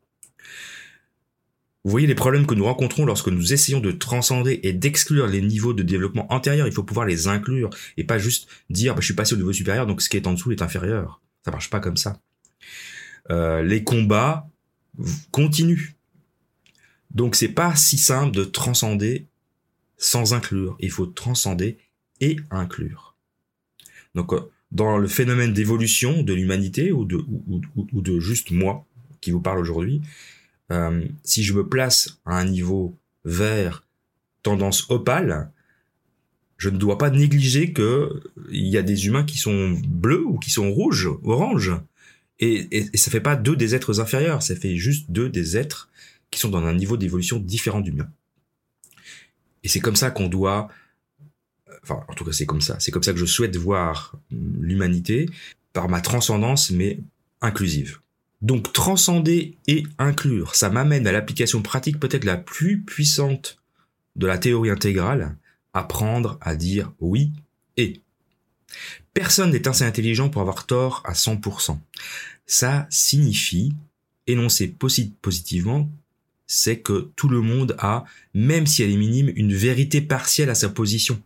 Vous 1.85 1.91
voyez 1.91 2.07
les 2.07 2.15
problèmes 2.15 2.47
que 2.47 2.55
nous 2.55 2.65
rencontrons 2.65 3.05
lorsque 3.05 3.29
nous 3.29 3.53
essayons 3.53 3.81
de 3.81 3.93
transcender 3.93 4.61
et 4.63 4.73
d'exclure 4.73 5.27
les 5.27 5.43
niveaux 5.43 5.73
de 5.73 5.83
développement 5.83 6.33
antérieurs. 6.33 6.69
Il 6.69 6.73
faut 6.73 6.83
pouvoir 6.83 7.07
les 7.07 7.27
inclure 7.27 7.71
et 7.97 8.05
pas 8.05 8.19
juste 8.19 8.49
dire 8.71 8.95
bah, 8.95 9.01
je 9.01 9.07
suis 9.07 9.15
passé 9.15 9.35
au 9.35 9.39
niveau 9.39 9.53
supérieur 9.53 9.87
donc 9.87 10.03
ce 10.03 10.09
qui 10.09 10.17
est 10.17 10.27
en 10.27 10.35
dessous 10.35 10.53
est 10.53 10.63
inférieur. 10.63 11.21
Ça 11.45 11.51
marche 11.51 11.71
pas 11.71 11.79
comme 11.79 11.97
ça. 11.97 12.21
Euh, 13.31 13.63
les 13.63 13.85
combats 13.85 14.49
continuent. 15.31 15.96
Donc 17.11 17.35
c'est 17.35 17.49
pas 17.49 17.75
si 17.77 17.99
simple 17.99 18.35
de 18.35 18.45
transcender 18.45 19.27
sans 19.99 20.35
inclure. 20.35 20.77
Il 20.81 20.91
faut 20.91 21.07
transcender 21.07 21.79
et 22.21 22.37
inclure. 22.51 23.15
Donc 24.15 24.33
euh, 24.33 24.41
dans 24.73 24.99
le 24.99 25.09
phénomène 25.09 25.53
d'évolution 25.53 26.23
de 26.23 26.33
l'humanité 26.33 26.93
ou 26.93 27.05
de, 27.05 27.17
ou, 27.17 28.01
de 28.01 28.21
juste 28.21 28.51
moi 28.51 28.85
qui 29.21 29.31
vous 29.31 29.41
parle 29.41 29.59
aujourd'hui, 29.59 30.03
euh, 30.73 31.05
si 31.23 31.45
je 31.45 31.55
me 31.55 31.67
place 31.67 32.19
à 32.25 32.39
un 32.39 32.45
niveau 32.45 32.97
vert, 33.25 33.85
tendance 34.43 34.91
opale, 34.91 35.51
je 36.57 36.71
ne 36.71 36.79
dois 36.79 36.99
pas 36.99 37.11
négliger 37.11 37.73
que 37.73 38.23
il 38.51 38.67
y 38.67 38.79
a 38.79 38.83
des 38.83 39.07
humains 39.07 39.25
qui 39.25 39.39
sont 39.39 39.79
bleus 39.87 40.25
ou 40.25 40.39
qui 40.39 40.51
sont 40.51 40.73
rouges, 40.73 41.09
oranges. 41.23 41.73
Et, 42.39 42.67
et, 42.71 42.87
et 42.93 42.97
ça 42.97 43.11
fait 43.11 43.21
pas 43.21 43.37
deux 43.37 43.57
des 43.57 43.75
êtres 43.75 44.01
inférieurs, 44.01 44.43
ça 44.43 44.57
fait 44.57 44.77
juste 44.77 45.11
deux 45.11 45.29
des 45.29 45.57
êtres 45.57 45.91
qui 46.31 46.41
sont 46.41 46.49
dans 46.49 46.65
un 46.65 46.75
niveau 46.75 46.97
d'évolution 46.97 47.39
différent 47.39 47.81
du 47.81 47.93
mien. 47.93 48.09
Et 49.63 49.69
c'est 49.69 49.81
comme 49.81 49.97
ça 49.97 50.11
qu'on 50.11 50.29
doit, 50.29 50.69
enfin, 51.83 52.05
en 52.09 52.15
tout 52.15 52.25
cas, 52.25 52.33
c'est 52.33 52.47
comme 52.47 52.61
ça. 52.61 52.79
C'est 52.79 52.91
comme 52.91 53.03
ça 53.03 53.13
que 53.13 53.19
je 53.19 53.25
souhaite 53.25 53.57
voir 53.57 54.15
l'humanité 54.31 55.29
par 55.73 55.89
ma 55.89 56.01
transcendance, 56.01 56.71
mais 56.71 57.01
inclusive. 57.41 57.99
Donc, 58.43 58.73
transcender 58.73 59.57
et 59.67 59.85
inclure, 59.99 60.55
ça 60.55 60.71
m'amène 60.71 61.07
à 61.07 61.13
l'application 61.13 61.63
pratique 61.63 61.99
peut-être 61.99 62.25
la 62.25 62.37
plus 62.37 62.81
puissante 62.81 63.59
de 64.15 64.27
la 64.27 64.39
théorie 64.39 64.71
intégrale, 64.71 65.37
apprendre 65.73 66.39
à 66.41 66.55
dire 66.55 66.93
oui 67.01 67.33
et. 67.77 68.01
Personne 69.15 69.51
n'est 69.51 69.69
assez 69.69 69.85
intelligent 69.85 70.29
pour 70.29 70.43
avoir 70.43 70.67
tort 70.67 71.03
à 71.05 71.13
100%. 71.13 71.79
Ça 72.47 72.87
signifie 72.91 73.73
énoncer 74.27 74.69
positivement 75.21 75.89
c'est 76.47 76.81
que 76.81 77.11
tout 77.17 77.29
le 77.29 77.41
monde 77.41 77.75
a, 77.79 78.05
même 78.35 78.67
si 78.67 78.83
elle 78.83 78.91
est 78.91 78.97
minime, 78.97 79.33
une 79.37 79.55
vérité 79.55 80.01
partielle 80.01 80.51
à 80.51 80.55
sa 80.55 80.69
position. 80.69 81.21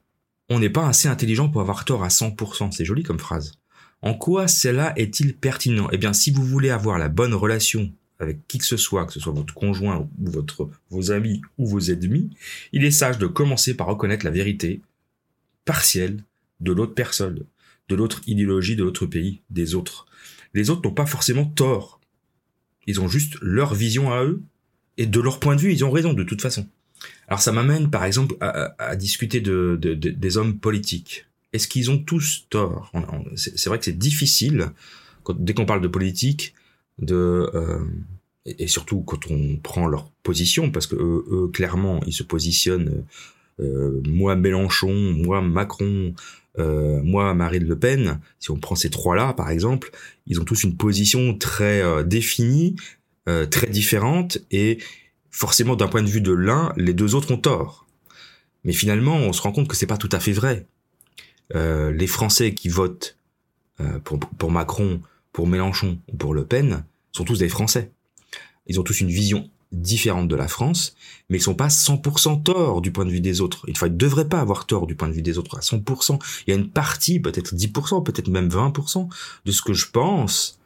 On 0.49 0.59
n'est 0.59 0.71
pas 0.71 0.89
assez 0.89 1.09
intelligent 1.09 1.49
pour 1.49 1.61
avoir 1.61 1.85
tort 1.85 2.05
à 2.05 2.09
100%, 2.09 2.73
c'est 2.73 2.85
joli 2.85 3.03
comme 3.03 3.19
phrase. 3.19 3.53
En 4.03 4.15
quoi 4.15 4.49
cela 4.49 4.93
est-il 4.97 5.37
pertinent? 5.37 5.89
Eh 5.93 5.99
bien, 5.99 6.13
si 6.13 6.31
vous 6.31 6.45
voulez 6.45 6.71
avoir 6.71 6.99
la 6.99 7.09
bonne 7.09 7.35
relation 7.35 7.93
avec 8.19 8.47
qui 8.49 8.59
que 8.59 8.65
ce 8.65 8.77
soit, 8.77 9.07
que 9.07 9.13
ce 9.13 9.21
soit 9.21 9.33
votre 9.33 9.55
conjoint 9.55 9.99
ou 9.99 10.31
votre, 10.31 10.69
vos 10.91 11.11
amis 11.11 11.41
ou 11.59 11.67
vos 11.67 11.81
ennemis, 11.81 12.31
il 12.73 12.85
est 12.85 12.91
sage 12.91 13.19
de 13.19 13.27
commencer 13.27 13.75
par 13.75 13.87
reconnaître 13.87 14.25
la 14.25 14.31
vérité 14.31 14.81
partielle 15.65 16.23
de 16.61 16.73
l'autre 16.73 16.95
personne, 16.95 17.45
de 17.89 17.95
l'autre 17.95 18.21
idéologie, 18.27 18.77
de 18.77 18.85
l'autre 18.85 19.07
pays, 19.07 19.41
des 19.51 19.75
autres. 19.75 20.07
Les 20.53 20.69
autres 20.69 20.83
n'ont 20.87 20.95
pas 20.95 21.07
forcément 21.07 21.47
tort. 21.47 22.01
Ils 22.87 23.01
ont 23.01 23.09
juste 23.09 23.37
leur 23.41 23.75
vision 23.75 24.13
à 24.13 24.23
eux 24.25 24.43
et 25.01 25.07
de 25.07 25.19
leur 25.19 25.41
point 25.41 25.57
de 25.57 25.63
vue, 25.63 25.73
ils 25.73 25.83
ont 25.83 25.91
raison 25.91 26.13
de 26.13 26.23
toute 26.23 26.43
façon. 26.43 26.67
Alors 27.27 27.41
ça 27.41 27.53
m'amène 27.53 27.89
par 27.89 28.05
exemple 28.05 28.37
à, 28.43 28.95
discuter 28.97 29.41
de, 29.41 29.79
des 29.81 30.37
hommes 30.37 30.59
politiques. 30.59 31.25
Est-ce 31.55 31.69
qu'ils 31.69 31.91
ont 31.91 31.97
tous 31.97 32.47
tort? 32.51 32.93
C'est 33.35 33.67
vrai 33.69 33.79
que 33.79 33.87
c'est 33.87 33.97
difficile, 33.97 34.73
dès 35.39 35.55
qu'on 35.55 35.65
parle 35.65 35.81
de 35.81 35.89
politique, 35.89 36.55
de, 36.99 37.15
euh, 37.55 37.79
et, 38.45 38.67
surtout 38.67 39.01
quand 39.01 39.31
on 39.31 39.57
prend 39.57 39.89
leur 39.89 40.11
position, 40.23 40.71
parce 40.71 40.87
que 40.87 40.97
eux, 40.97 41.49
clairement, 41.51 42.01
ils 42.07 42.13
se 42.13 42.23
positionnent, 42.23 43.05
euh, 43.59 44.03
moi 44.07 44.37
Mélenchon, 44.37 44.93
moi 44.93 45.41
Macron, 45.41 46.15
euh, 46.59 47.01
moi 47.03 47.33
Marine 47.33 47.65
Le 47.65 47.79
Pen, 47.79 48.21
si 48.39 48.51
on 48.51 48.59
prend 48.59 48.75
ces 48.75 48.91
trois-là 48.91 49.33
par 49.33 49.49
exemple, 49.49 49.93
ils 50.27 50.43
ont 50.43 50.45
tous 50.45 50.65
une 50.65 50.77
position 50.77 51.39
très 51.39 52.05
définie, 52.05 52.77
très 53.51 53.67
différente, 53.69 54.39
et 54.51 54.79
forcément 55.31 55.77
d'un 55.77 55.89
point 55.89 56.03
de 56.03 56.09
vue 56.09 56.21
de 56.21 56.33
l'un, 56.33 56.73
les 56.77 56.95
deux 56.95 57.15
autres 57.15 57.31
ont 57.33 57.39
tort. 57.39 57.87
Mais 58.65 58.73
finalement, 58.73 59.17
on 59.17 59.33
se 59.33 59.41
rend 59.43 59.53
compte 59.53 59.69
que 59.69 59.77
c'est 59.77 59.87
pas 59.87 59.97
tout 59.97 60.09
à 60.13 60.21
fait 60.21 60.33
vrai. 60.33 60.67
Euh, 61.55 61.91
les 61.93 62.07
Français 62.07 62.55
qui 62.55 62.69
votent 62.69 63.17
euh, 63.81 63.99
pour, 64.01 64.19
pour 64.19 64.51
Macron, 64.51 65.01
pour 65.33 65.47
Mélenchon 65.47 65.99
ou 66.13 66.17
pour 66.17 66.35
Le 66.35 66.45
Pen 66.45 66.85
sont 67.13 67.25
tous 67.25 67.39
des 67.39 67.49
Français. 67.49 67.91
Ils 68.67 68.79
ont 68.79 68.83
tous 68.83 69.01
une 69.01 69.09
vision 69.09 69.49
différente 69.73 70.29
de 70.29 70.37
la 70.37 70.49
France, 70.49 70.97
mais 71.29 71.39
ils 71.39 71.43
sont 71.43 71.55
pas 71.55 71.69
100% 71.69 72.43
tort 72.43 72.81
du 72.81 72.91
point 72.91 73.05
de 73.05 73.11
vue 73.11 73.21
des 73.21 73.41
autres. 73.41 73.65
Ils 73.69 73.75
ne 73.81 73.89
devraient 73.89 74.29
pas 74.29 74.41
avoir 74.41 74.67
tort 74.67 74.87
du 74.87 74.97
point 74.97 75.09
de 75.09 75.13
vue 75.13 75.23
des 75.23 75.39
autres 75.39 75.57
à 75.57 75.61
100%. 75.61 76.19
Il 76.47 76.51
y 76.51 76.53
a 76.53 76.57
une 76.57 76.69
partie, 76.69 77.21
peut-être 77.21 77.55
10%, 77.55 78.03
peut-être 78.03 78.29
même 78.29 78.49
20% 78.49 79.09
de 79.45 79.53
ce 79.53 79.63
que 79.63 79.73
je 79.73 79.91
pense, 79.91 80.60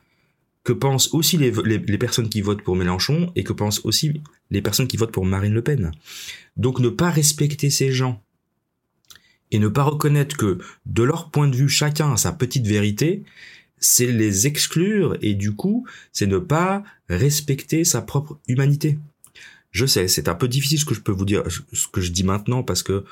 que 0.64 0.73
pensent 0.73 1.12
aussi 1.12 1.37
les, 1.37 1.52
les, 1.64 1.99
personnes 1.99 2.30
qui 2.30 2.40
votent 2.40 2.62
pour 2.62 2.75
Mélenchon 2.75 3.30
et 3.37 3.44
que 3.44 3.52
pensent 3.52 3.85
aussi 3.85 4.21
les 4.50 4.62
personnes 4.62 4.88
qui 4.88 4.97
votent 4.97 5.12
pour 5.12 5.26
Marine 5.26 5.52
Le 5.52 5.62
Pen. 5.62 5.92
Donc 6.56 6.80
ne 6.80 6.88
pas 6.88 7.11
respecter 7.11 7.68
ces 7.68 7.92
gens 7.92 8.23
et 9.50 9.59
ne 9.59 9.68
pas 9.68 9.83
reconnaître 9.83 10.37
que 10.37 10.59
de 10.87 11.02
leur 11.02 11.30
point 11.30 11.49
de 11.49 11.54
vue 11.56 11.68
chacun 11.68 12.14
a 12.14 12.16
sa 12.16 12.33
petite 12.33 12.66
vérité, 12.66 13.25
c'est 13.78 14.11
les 14.11 14.47
exclure 14.47 15.16
et 15.21 15.35
du 15.35 15.54
coup, 15.54 15.87
c'est 16.12 16.26
ne 16.26 16.38
pas 16.38 16.83
respecter 17.11 17.85
sa 17.85 18.00
propre 18.00 18.38
humanité. 18.49 18.99
Je 19.71 19.85
sais, 19.85 20.09
c'est 20.09 20.28
un 20.28 20.35
peu 20.35 20.49
difficile 20.49 20.78
ce 20.78 20.87
que 20.87 20.94
je 20.94 21.00
peux 21.00 21.12
vous 21.12 21.26
dire, 21.26 21.42
ce 21.73 21.88
que 21.88 22.00
je 22.00 22.11
dis 22.11 22.25
maintenant 22.25 22.62
parce 22.62 22.83
que 22.83 23.04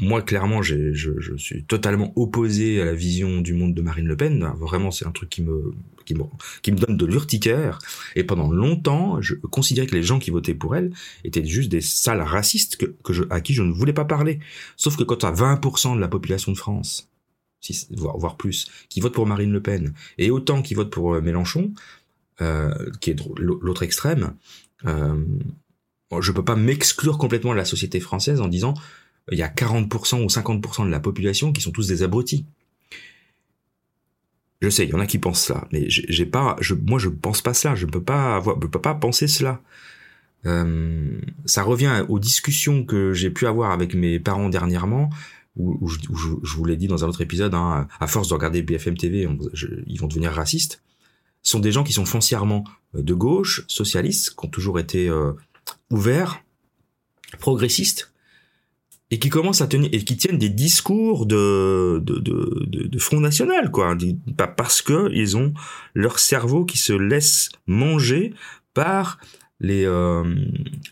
moi, 0.00 0.22
clairement, 0.22 0.62
je, 0.62 0.92
suis 1.36 1.64
totalement 1.64 2.12
opposé 2.16 2.80
à 2.80 2.86
la 2.86 2.94
vision 2.94 3.40
du 3.40 3.52
monde 3.52 3.74
de 3.74 3.82
Marine 3.82 4.06
Le 4.06 4.16
Pen. 4.16 4.50
Vraiment, 4.56 4.90
c'est 4.90 5.06
un 5.06 5.10
truc 5.10 5.28
qui 5.28 5.42
me, 5.42 5.74
qui 6.04 6.14
me, 6.14 6.76
donne 6.78 6.96
de 6.96 7.06
l'urticaire. 7.06 7.78
Et 8.16 8.24
pendant 8.24 8.50
longtemps, 8.50 9.20
je 9.20 9.34
considérais 9.34 9.86
que 9.86 9.94
les 9.94 10.02
gens 10.02 10.18
qui 10.18 10.30
votaient 10.30 10.54
pour 10.54 10.74
elle 10.74 10.92
étaient 11.24 11.44
juste 11.44 11.70
des 11.70 11.82
sales 11.82 12.22
racistes 12.22 12.76
que, 12.76 12.86
que 13.04 13.26
à 13.30 13.40
qui 13.40 13.52
je 13.52 13.62
ne 13.62 13.72
voulais 13.72 13.92
pas 13.92 14.06
parler. 14.06 14.40
Sauf 14.76 14.96
que 14.96 15.02
quand 15.02 15.16
tu 15.16 15.26
as 15.26 15.32
20% 15.32 15.96
de 15.96 16.00
la 16.00 16.08
population 16.08 16.52
de 16.52 16.56
France 16.58 17.08
voire, 17.90 18.36
plus, 18.36 18.70
qui 18.88 19.00
votent 19.00 19.14
pour 19.14 19.26
Marine 19.26 19.52
Le 19.52 19.60
Pen, 19.60 19.94
et 20.18 20.30
autant 20.30 20.62
qui 20.62 20.74
votent 20.74 20.90
pour 20.90 21.14
euh, 21.14 21.20
Mélenchon, 21.20 21.72
euh, 22.40 22.74
qui 23.00 23.10
est 23.10 23.16
l'autre 23.36 23.82
extrême, 23.82 24.34
euh, 24.86 25.24
je 26.20 26.32
peux 26.32 26.44
pas 26.44 26.56
m'exclure 26.56 27.18
complètement 27.18 27.52
de 27.52 27.56
la 27.56 27.64
société 27.64 28.00
française 28.00 28.40
en 28.40 28.48
disant 28.48 28.74
il 29.30 29.38
y 29.38 29.42
a 29.42 29.48
40% 29.48 30.22
ou 30.22 30.26
50% 30.26 30.86
de 30.86 30.90
la 30.90 31.00
population 31.00 31.52
qui 31.52 31.60
sont 31.60 31.70
tous 31.70 31.86
des 31.86 32.02
abrutis. 32.02 32.46
Je 34.60 34.68
sais, 34.68 34.84
il 34.84 34.90
y 34.90 34.94
en 34.94 35.00
a 35.00 35.06
qui 35.06 35.18
pensent 35.18 35.42
ça, 35.42 35.66
mais 35.72 35.86
j'ai 35.88 36.26
pas, 36.26 36.56
je, 36.60 36.74
moi 36.74 36.98
je 36.98 37.08
pense 37.08 37.42
pas 37.42 37.52
cela, 37.52 37.74
je 37.74 37.86
peux 37.86 38.02
pas 38.02 38.36
avoir, 38.36 38.60
je 38.60 38.66
peux 38.68 38.80
pas 38.80 38.94
penser 38.94 39.26
cela. 39.26 39.60
Euh, 40.46 41.20
ça 41.44 41.62
revient 41.62 42.04
aux 42.08 42.18
discussions 42.18 42.84
que 42.84 43.12
j'ai 43.12 43.30
pu 43.30 43.46
avoir 43.46 43.72
avec 43.72 43.94
mes 43.94 44.18
parents 44.20 44.48
dernièrement 44.48 45.10
où, 45.56 45.88
je, 45.88 45.98
vous 46.56 46.64
l'ai 46.64 46.76
dit 46.76 46.86
dans 46.86 47.04
un 47.04 47.08
autre 47.08 47.20
épisode, 47.20 47.54
hein, 47.54 47.86
à 48.00 48.06
force 48.06 48.28
de 48.28 48.34
regarder 48.34 48.62
BFM 48.62 48.96
TV, 48.96 49.28
ils 49.86 50.00
vont 50.00 50.06
devenir 50.06 50.32
racistes, 50.32 50.82
sont 51.42 51.58
des 51.58 51.72
gens 51.72 51.84
qui 51.84 51.92
sont 51.92 52.06
foncièrement 52.06 52.64
euh, 52.94 53.02
de 53.02 53.14
gauche, 53.14 53.64
socialistes, 53.68 54.34
qui 54.38 54.46
ont 54.46 54.48
toujours 54.48 54.78
été 54.78 55.08
euh, 55.08 55.32
ouverts, 55.90 56.42
progressistes, 57.38 58.11
et 59.12 59.18
qui 59.18 59.28
commencent 59.28 59.60
à 59.60 59.66
tenir 59.66 59.90
et 59.92 60.02
qui 60.02 60.16
tiennent 60.16 60.38
des 60.38 60.48
discours 60.48 61.26
de 61.26 62.00
de, 62.02 62.18
de, 62.18 62.86
de, 62.86 62.98
Front 62.98 63.20
National, 63.20 63.70
quoi, 63.70 63.94
parce 64.56 64.80
que 64.80 65.12
ils 65.12 65.36
ont 65.36 65.52
leur 65.94 66.18
cerveau 66.18 66.64
qui 66.64 66.78
se 66.78 66.94
laisse 66.94 67.50
manger 67.66 68.32
par 68.72 69.18
les 69.60 69.84
euh, 69.84 70.24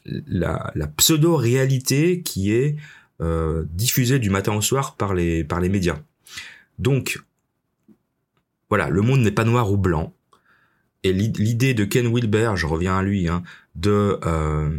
la, 0.04 0.70
la 0.74 0.86
pseudo 0.86 1.34
réalité 1.34 2.20
qui 2.20 2.52
est 2.52 2.76
euh, 3.22 3.64
diffusé 3.72 4.18
du 4.18 4.28
matin 4.28 4.54
au 4.54 4.60
soir 4.60 4.96
par 4.96 5.14
les, 5.14 5.42
par 5.42 5.62
les 5.62 5.70
médias. 5.70 5.98
Donc, 6.78 7.22
voilà, 8.68 8.90
le 8.90 9.00
monde 9.00 9.20
n'est 9.20 9.30
pas 9.30 9.44
noir 9.44 9.72
ou 9.72 9.78
blanc. 9.78 10.12
Et 11.04 11.14
l'idée 11.14 11.72
de 11.72 11.84
Ken 11.84 12.06
Wilber, 12.06 12.52
je 12.56 12.66
reviens 12.66 12.98
à 12.98 13.02
lui, 13.02 13.28
hein, 13.28 13.42
de 13.76 14.18
euh, 14.26 14.70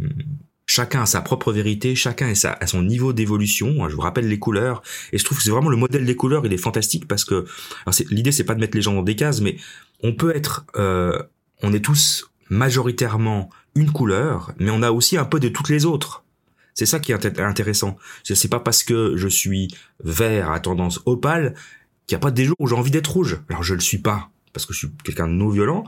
chacun 0.72 1.02
a 1.02 1.06
sa 1.06 1.20
propre 1.20 1.52
vérité, 1.52 1.94
chacun 1.94 2.32
a, 2.32 2.66
son 2.66 2.82
niveau 2.82 3.12
d'évolution. 3.12 3.88
Je 3.90 3.94
vous 3.94 4.00
rappelle 4.00 4.26
les 4.26 4.38
couleurs, 4.38 4.82
et 5.12 5.18
je 5.18 5.24
trouve 5.24 5.36
que 5.36 5.44
c'est 5.44 5.50
vraiment 5.50 5.68
le 5.68 5.76
modèle 5.76 6.06
des 6.06 6.16
couleurs, 6.16 6.46
il 6.46 6.52
est 6.52 6.64
fantastique 6.68 7.06
parce 7.06 7.26
que 7.26 7.44
l'idée 8.10 8.32
c'est 8.32 8.44
pas 8.44 8.54
de 8.54 8.60
mettre 8.60 8.76
les 8.76 8.82
gens 8.82 8.94
dans 8.94 9.02
des 9.02 9.14
cases, 9.14 9.42
mais 9.42 9.56
on 10.02 10.14
peut 10.14 10.34
être, 10.34 10.64
euh, 10.76 11.22
on 11.62 11.74
est 11.74 11.84
tous 11.84 12.30
majoritairement 12.48 13.50
une 13.74 13.92
couleur, 13.92 14.52
mais 14.58 14.70
on 14.70 14.82
a 14.82 14.90
aussi 14.90 15.18
un 15.18 15.26
peu 15.26 15.40
de 15.40 15.48
toutes 15.48 15.68
les 15.68 15.84
autres. 15.84 16.24
C'est 16.72 16.86
ça 16.86 17.00
qui 17.00 17.12
est 17.12 17.40
intéressant. 17.40 17.98
C'est 18.24 18.48
pas 18.48 18.60
parce 18.60 18.82
que 18.82 19.14
je 19.16 19.28
suis 19.28 19.68
vert 20.02 20.50
à 20.50 20.58
tendance 20.58 21.00
opale 21.04 21.54
qu'il 22.06 22.16
n'y 22.16 22.20
a 22.20 22.24
pas 22.24 22.30
des 22.30 22.46
jours 22.46 22.56
où 22.58 22.66
j'ai 22.66 22.74
envie 22.74 22.90
d'être 22.90 23.12
rouge. 23.12 23.40
Alors 23.50 23.62
je 23.62 23.74
le 23.74 23.80
suis 23.80 23.98
pas 23.98 24.30
parce 24.54 24.66
que 24.66 24.72
je 24.72 24.78
suis 24.78 24.90
quelqu'un 25.04 25.28
de 25.28 25.32
non 25.32 25.48
violent, 25.48 25.84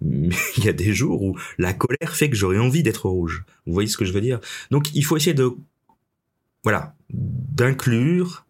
il 0.56 0.64
y 0.64 0.68
a 0.68 0.72
des 0.72 0.92
jours 0.92 1.22
où 1.22 1.38
la 1.58 1.72
colère 1.72 2.14
fait 2.14 2.30
que 2.30 2.36
j'aurais 2.36 2.58
envie 2.58 2.82
d'être 2.82 3.08
rouge. 3.08 3.44
Vous 3.66 3.72
voyez 3.72 3.88
ce 3.88 3.96
que 3.96 4.04
je 4.04 4.12
veux 4.12 4.20
dire? 4.20 4.40
Donc 4.70 4.94
il 4.94 5.04
faut 5.04 5.16
essayer 5.16 5.34
de 5.34 5.52
voilà, 6.62 6.94
d'inclure, 7.10 8.46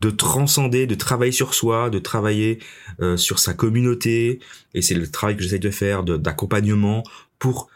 de 0.00 0.10
transcender, 0.10 0.86
de 0.86 0.94
travailler 0.94 1.32
sur 1.32 1.52
soi, 1.52 1.90
de 1.90 1.98
travailler 1.98 2.58
euh, 3.00 3.16
sur 3.16 3.38
sa 3.38 3.52
communauté 3.52 4.40
et 4.74 4.82
c'est 4.82 4.94
le 4.94 5.10
travail 5.10 5.36
que 5.36 5.42
j'essaie 5.42 5.58
de 5.58 5.70
faire 5.70 6.02
d'accompagnement 6.02 7.02
pour 7.38 7.68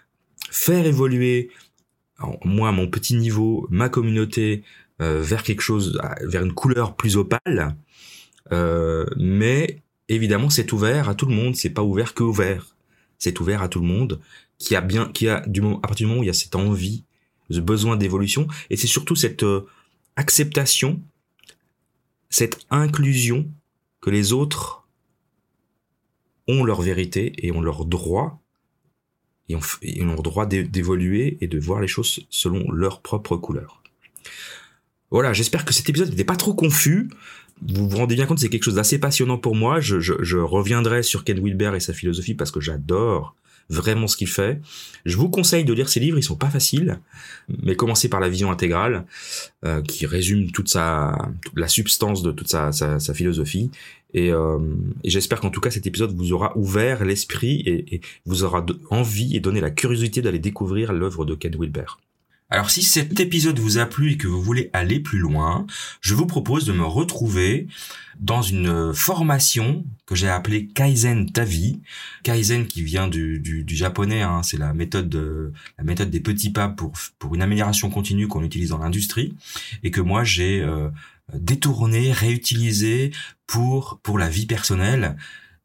faire 0.50 0.87
évoluer 0.87 1.50
moi, 2.44 2.72
mon 2.72 2.88
petit 2.88 3.16
niveau, 3.16 3.66
ma 3.70 3.88
communauté, 3.88 4.62
euh, 5.02 5.20
vers 5.20 5.42
quelque 5.42 5.60
chose, 5.60 6.00
vers 6.22 6.42
une 6.42 6.52
couleur 6.52 6.96
plus 6.96 7.16
opale. 7.16 7.76
Euh, 8.52 9.06
mais 9.16 9.82
évidemment, 10.08 10.50
c'est 10.50 10.72
ouvert 10.72 11.08
à 11.08 11.14
tout 11.14 11.26
le 11.26 11.34
monde. 11.34 11.56
C'est 11.56 11.70
pas 11.70 11.82
ouvert 11.82 12.14
que 12.14 12.22
ouvert. 12.22 12.76
C'est 13.18 13.40
ouvert 13.40 13.62
à 13.62 13.68
tout 13.68 13.80
le 13.80 13.86
monde 13.86 14.20
qui 14.58 14.76
a 14.76 14.80
bien, 14.80 15.06
qui 15.06 15.28
a 15.28 15.40
du 15.46 15.60
moment, 15.60 15.78
à 15.78 15.88
partir 15.88 16.06
du 16.06 16.08
moment 16.08 16.20
où 16.20 16.24
il 16.24 16.28
y 16.28 16.30
a 16.30 16.34
cette 16.34 16.56
envie, 16.56 17.04
ce 17.50 17.60
besoin 17.60 17.96
d'évolution, 17.96 18.46
et 18.70 18.76
c'est 18.76 18.86
surtout 18.86 19.16
cette 19.16 19.42
euh, 19.42 19.66
acceptation, 20.16 21.02
cette 22.30 22.64
inclusion 22.70 23.48
que 24.00 24.10
les 24.10 24.32
autres 24.32 24.86
ont 26.46 26.64
leur 26.64 26.82
vérité 26.82 27.32
et 27.38 27.52
ont 27.52 27.60
leur 27.60 27.84
droit 27.84 28.40
et 29.48 29.56
ont, 29.56 29.60
le 29.90 30.22
droit 30.22 30.46
d'évoluer 30.46 31.36
et 31.40 31.48
de 31.48 31.58
voir 31.58 31.80
les 31.80 31.88
choses 31.88 32.26
selon 32.30 32.70
leur 32.70 33.02
propre 33.02 33.36
couleur. 33.36 33.82
Voilà, 35.14 35.33
j'espère 35.33 35.64
que 35.64 35.72
cet 35.72 35.88
épisode 35.88 36.11
n'était 36.11 36.24
pas 36.24 36.35
trop 36.35 36.55
confus. 36.55 37.09
Vous 37.62 37.88
vous 37.88 37.98
rendez 37.98 38.16
bien 38.16 38.27
compte, 38.27 38.40
c'est 38.40 38.48
quelque 38.48 38.64
chose 38.64 38.74
d'assez 38.74 38.98
passionnant 38.98 39.38
pour 39.38 39.55
moi. 39.55 39.79
Je, 39.79 40.38
reviendrai 40.38 41.05
sur 41.05 41.22
Ken 41.22 41.38
Wilber 41.38 41.70
et 41.77 41.79
sa 41.79 41.92
philosophie 41.92 42.35
parce 42.35 42.50
que 42.50 42.61
j'adore 42.61 43.37
vraiment 43.68 44.09
ce 44.09 44.16
qu'il 44.16 44.27
fait. 44.27 44.61
Je 45.05 45.16
vous 45.16 45.29
conseille 45.29 45.64
de 45.64 45.72
lire 45.72 45.88
ses 45.88 46.00
livres, 46.00 46.18
ils 46.18 46.24
sont 46.24 46.35
pas 46.35 46.50
faciles, 46.50 46.98
mais 47.62 47.77
commencez 47.77 48.09
par 48.09 48.18
la 48.18 48.29
vision 48.29 48.50
intégrale, 48.50 49.07
euh, 49.64 49.83
qui 49.83 50.05
résume 50.05 50.50
toute 50.50 50.68
sa, 50.68 51.16
la 51.55 51.68
substance 51.68 52.24
de 52.24 52.33
toute 52.33 52.48
sa, 52.48 52.72
philosophie. 53.14 53.70
Et, 54.14 54.33
euh, 54.33 54.59
et 55.05 55.11
j'espère 55.11 55.38
qu'en 55.38 55.50
tout 55.50 55.61
cas 55.61 55.70
cet 55.70 55.87
épisode 55.87 56.12
vous 56.16 56.33
aura 56.33 56.59
ouvert 56.59 57.05
l'esprit 57.05 57.61
et, 57.66 57.94
et, 57.94 58.00
vous 58.27 58.42
aura 58.42 58.66
envie 58.90 59.37
et 59.37 59.40
donné 59.40 59.61
la 59.61 59.70
curiosité 59.70 60.22
d'aller 60.22 60.40
découvrir 60.40 60.92
l'œuvre 60.92 61.24
de 61.24 61.37
Ken 61.37 61.55
Wilber. 61.57 61.98
Alors 62.50 62.70
si 62.70 62.83
cet 62.83 63.18
épisode 63.20 63.59
vous 63.59 63.78
a 63.78 63.87
plu 63.87 64.12
et 64.12 64.16
que 64.16 64.28
vous 64.28 64.42
voulez 64.42 64.70
aller 64.72 65.00
plus 65.00 65.18
loin, 65.18 65.66
je 66.00 66.14
vous 66.14 66.26
propose 66.26 66.66
de 66.66 66.72
me 66.72 66.85
retrouver 66.85 67.66
dans 68.20 68.42
une 68.42 68.92
formation 68.94 69.85
que 70.07 70.14
j'ai 70.14 70.28
appelée 70.28 70.66
Kaizen 70.66 71.30
Tavi. 71.33 71.80
Kaizen 72.22 72.66
qui 72.66 72.83
vient 72.83 73.09
du, 73.09 73.40
du, 73.40 73.64
du 73.64 73.74
japonais, 73.74 74.22
hein, 74.22 74.42
c'est 74.42 74.59
la 74.59 74.74
méthode 74.74 75.09
de, 75.09 75.52
la 75.78 75.85
méthode 75.85 76.11
des 76.11 76.20
petits 76.20 76.50
pas 76.50 76.68
pour 76.68 76.92
pour 77.18 77.35
une 77.35 77.42
amélioration 77.42 77.90
continue 77.90 78.28
qu'on 78.28 78.44
utilise 78.44 78.68
dans 78.68 78.78
l'industrie 78.78 79.35
et 79.83 79.90
que 79.90 80.00
moi 80.00 80.22
j'ai 80.22 80.61
euh, 80.61 80.90
détourné, 81.33 82.12
réutilisé 82.12 83.11
pour 83.46 84.00
pour 84.02 84.18
la 84.18 84.28
vie 84.28 84.46
personnelle. 84.46 85.16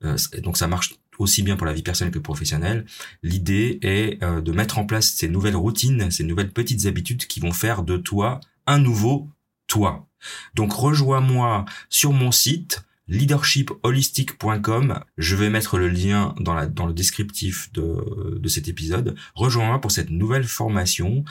Euh, 0.05 0.15
donc 0.41 0.57
ça 0.57 0.67
marche 0.67 0.95
aussi 1.19 1.43
bien 1.43 1.55
pour 1.55 1.67
la 1.67 1.73
vie 1.73 1.83
personnelle 1.83 2.13
que 2.13 2.19
professionnelle. 2.19 2.85
L'idée 3.21 3.79
est 3.83 4.23
euh, 4.23 4.41
de 4.41 4.51
mettre 4.51 4.79
en 4.79 4.85
place 4.85 5.11
ces 5.11 5.27
nouvelles 5.27 5.55
routines, 5.55 6.09
ces 6.09 6.23
nouvelles 6.23 6.51
petites 6.51 6.85
habitudes 6.85 7.27
qui 7.27 7.39
vont 7.39 7.51
faire 7.51 7.83
de 7.83 7.97
toi 7.97 8.39
un 8.65 8.79
nouveau 8.79 9.29
toi. 9.67 10.07
Donc 10.55 10.73
rejoins-moi 10.73 11.65
sur 11.89 12.13
mon 12.13 12.31
site 12.31 12.83
leadershipholistic.com. 13.07 14.99
Je 15.17 15.35
vais 15.35 15.49
mettre 15.49 15.77
le 15.77 15.89
lien 15.89 16.35
dans, 16.39 16.85
le 16.85 16.93
descriptif 16.93 17.71
de, 17.73 18.37
de 18.39 18.47
cet 18.47 18.67
épisode. 18.67 19.15
Rejoins-moi 19.35 19.81
pour 19.81 19.91
cette 19.91 20.11
nouvelle 20.11 20.43
formation 20.43 21.23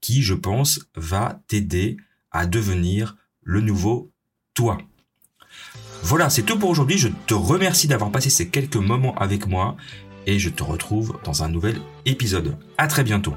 qui, 0.00 0.22
je 0.22 0.34
pense, 0.34 0.80
va 0.94 1.42
t'aider 1.48 1.96
à 2.30 2.46
devenir 2.46 3.16
le 3.42 3.60
nouveau 3.60 4.12
toi. 4.54 4.78
Voilà, 6.06 6.28
c'est 6.28 6.42
tout 6.42 6.58
pour 6.58 6.68
aujourd'hui. 6.68 6.98
Je 6.98 7.08
te 7.26 7.32
remercie 7.32 7.88
d'avoir 7.88 8.10
passé 8.10 8.28
ces 8.28 8.48
quelques 8.48 8.76
moments 8.76 9.14
avec 9.14 9.46
moi 9.46 9.74
et 10.26 10.38
je 10.38 10.50
te 10.50 10.62
retrouve 10.62 11.18
dans 11.24 11.42
un 11.42 11.48
nouvel 11.48 11.80
épisode. 12.04 12.58
À 12.76 12.88
très 12.88 13.04
bientôt. 13.04 13.32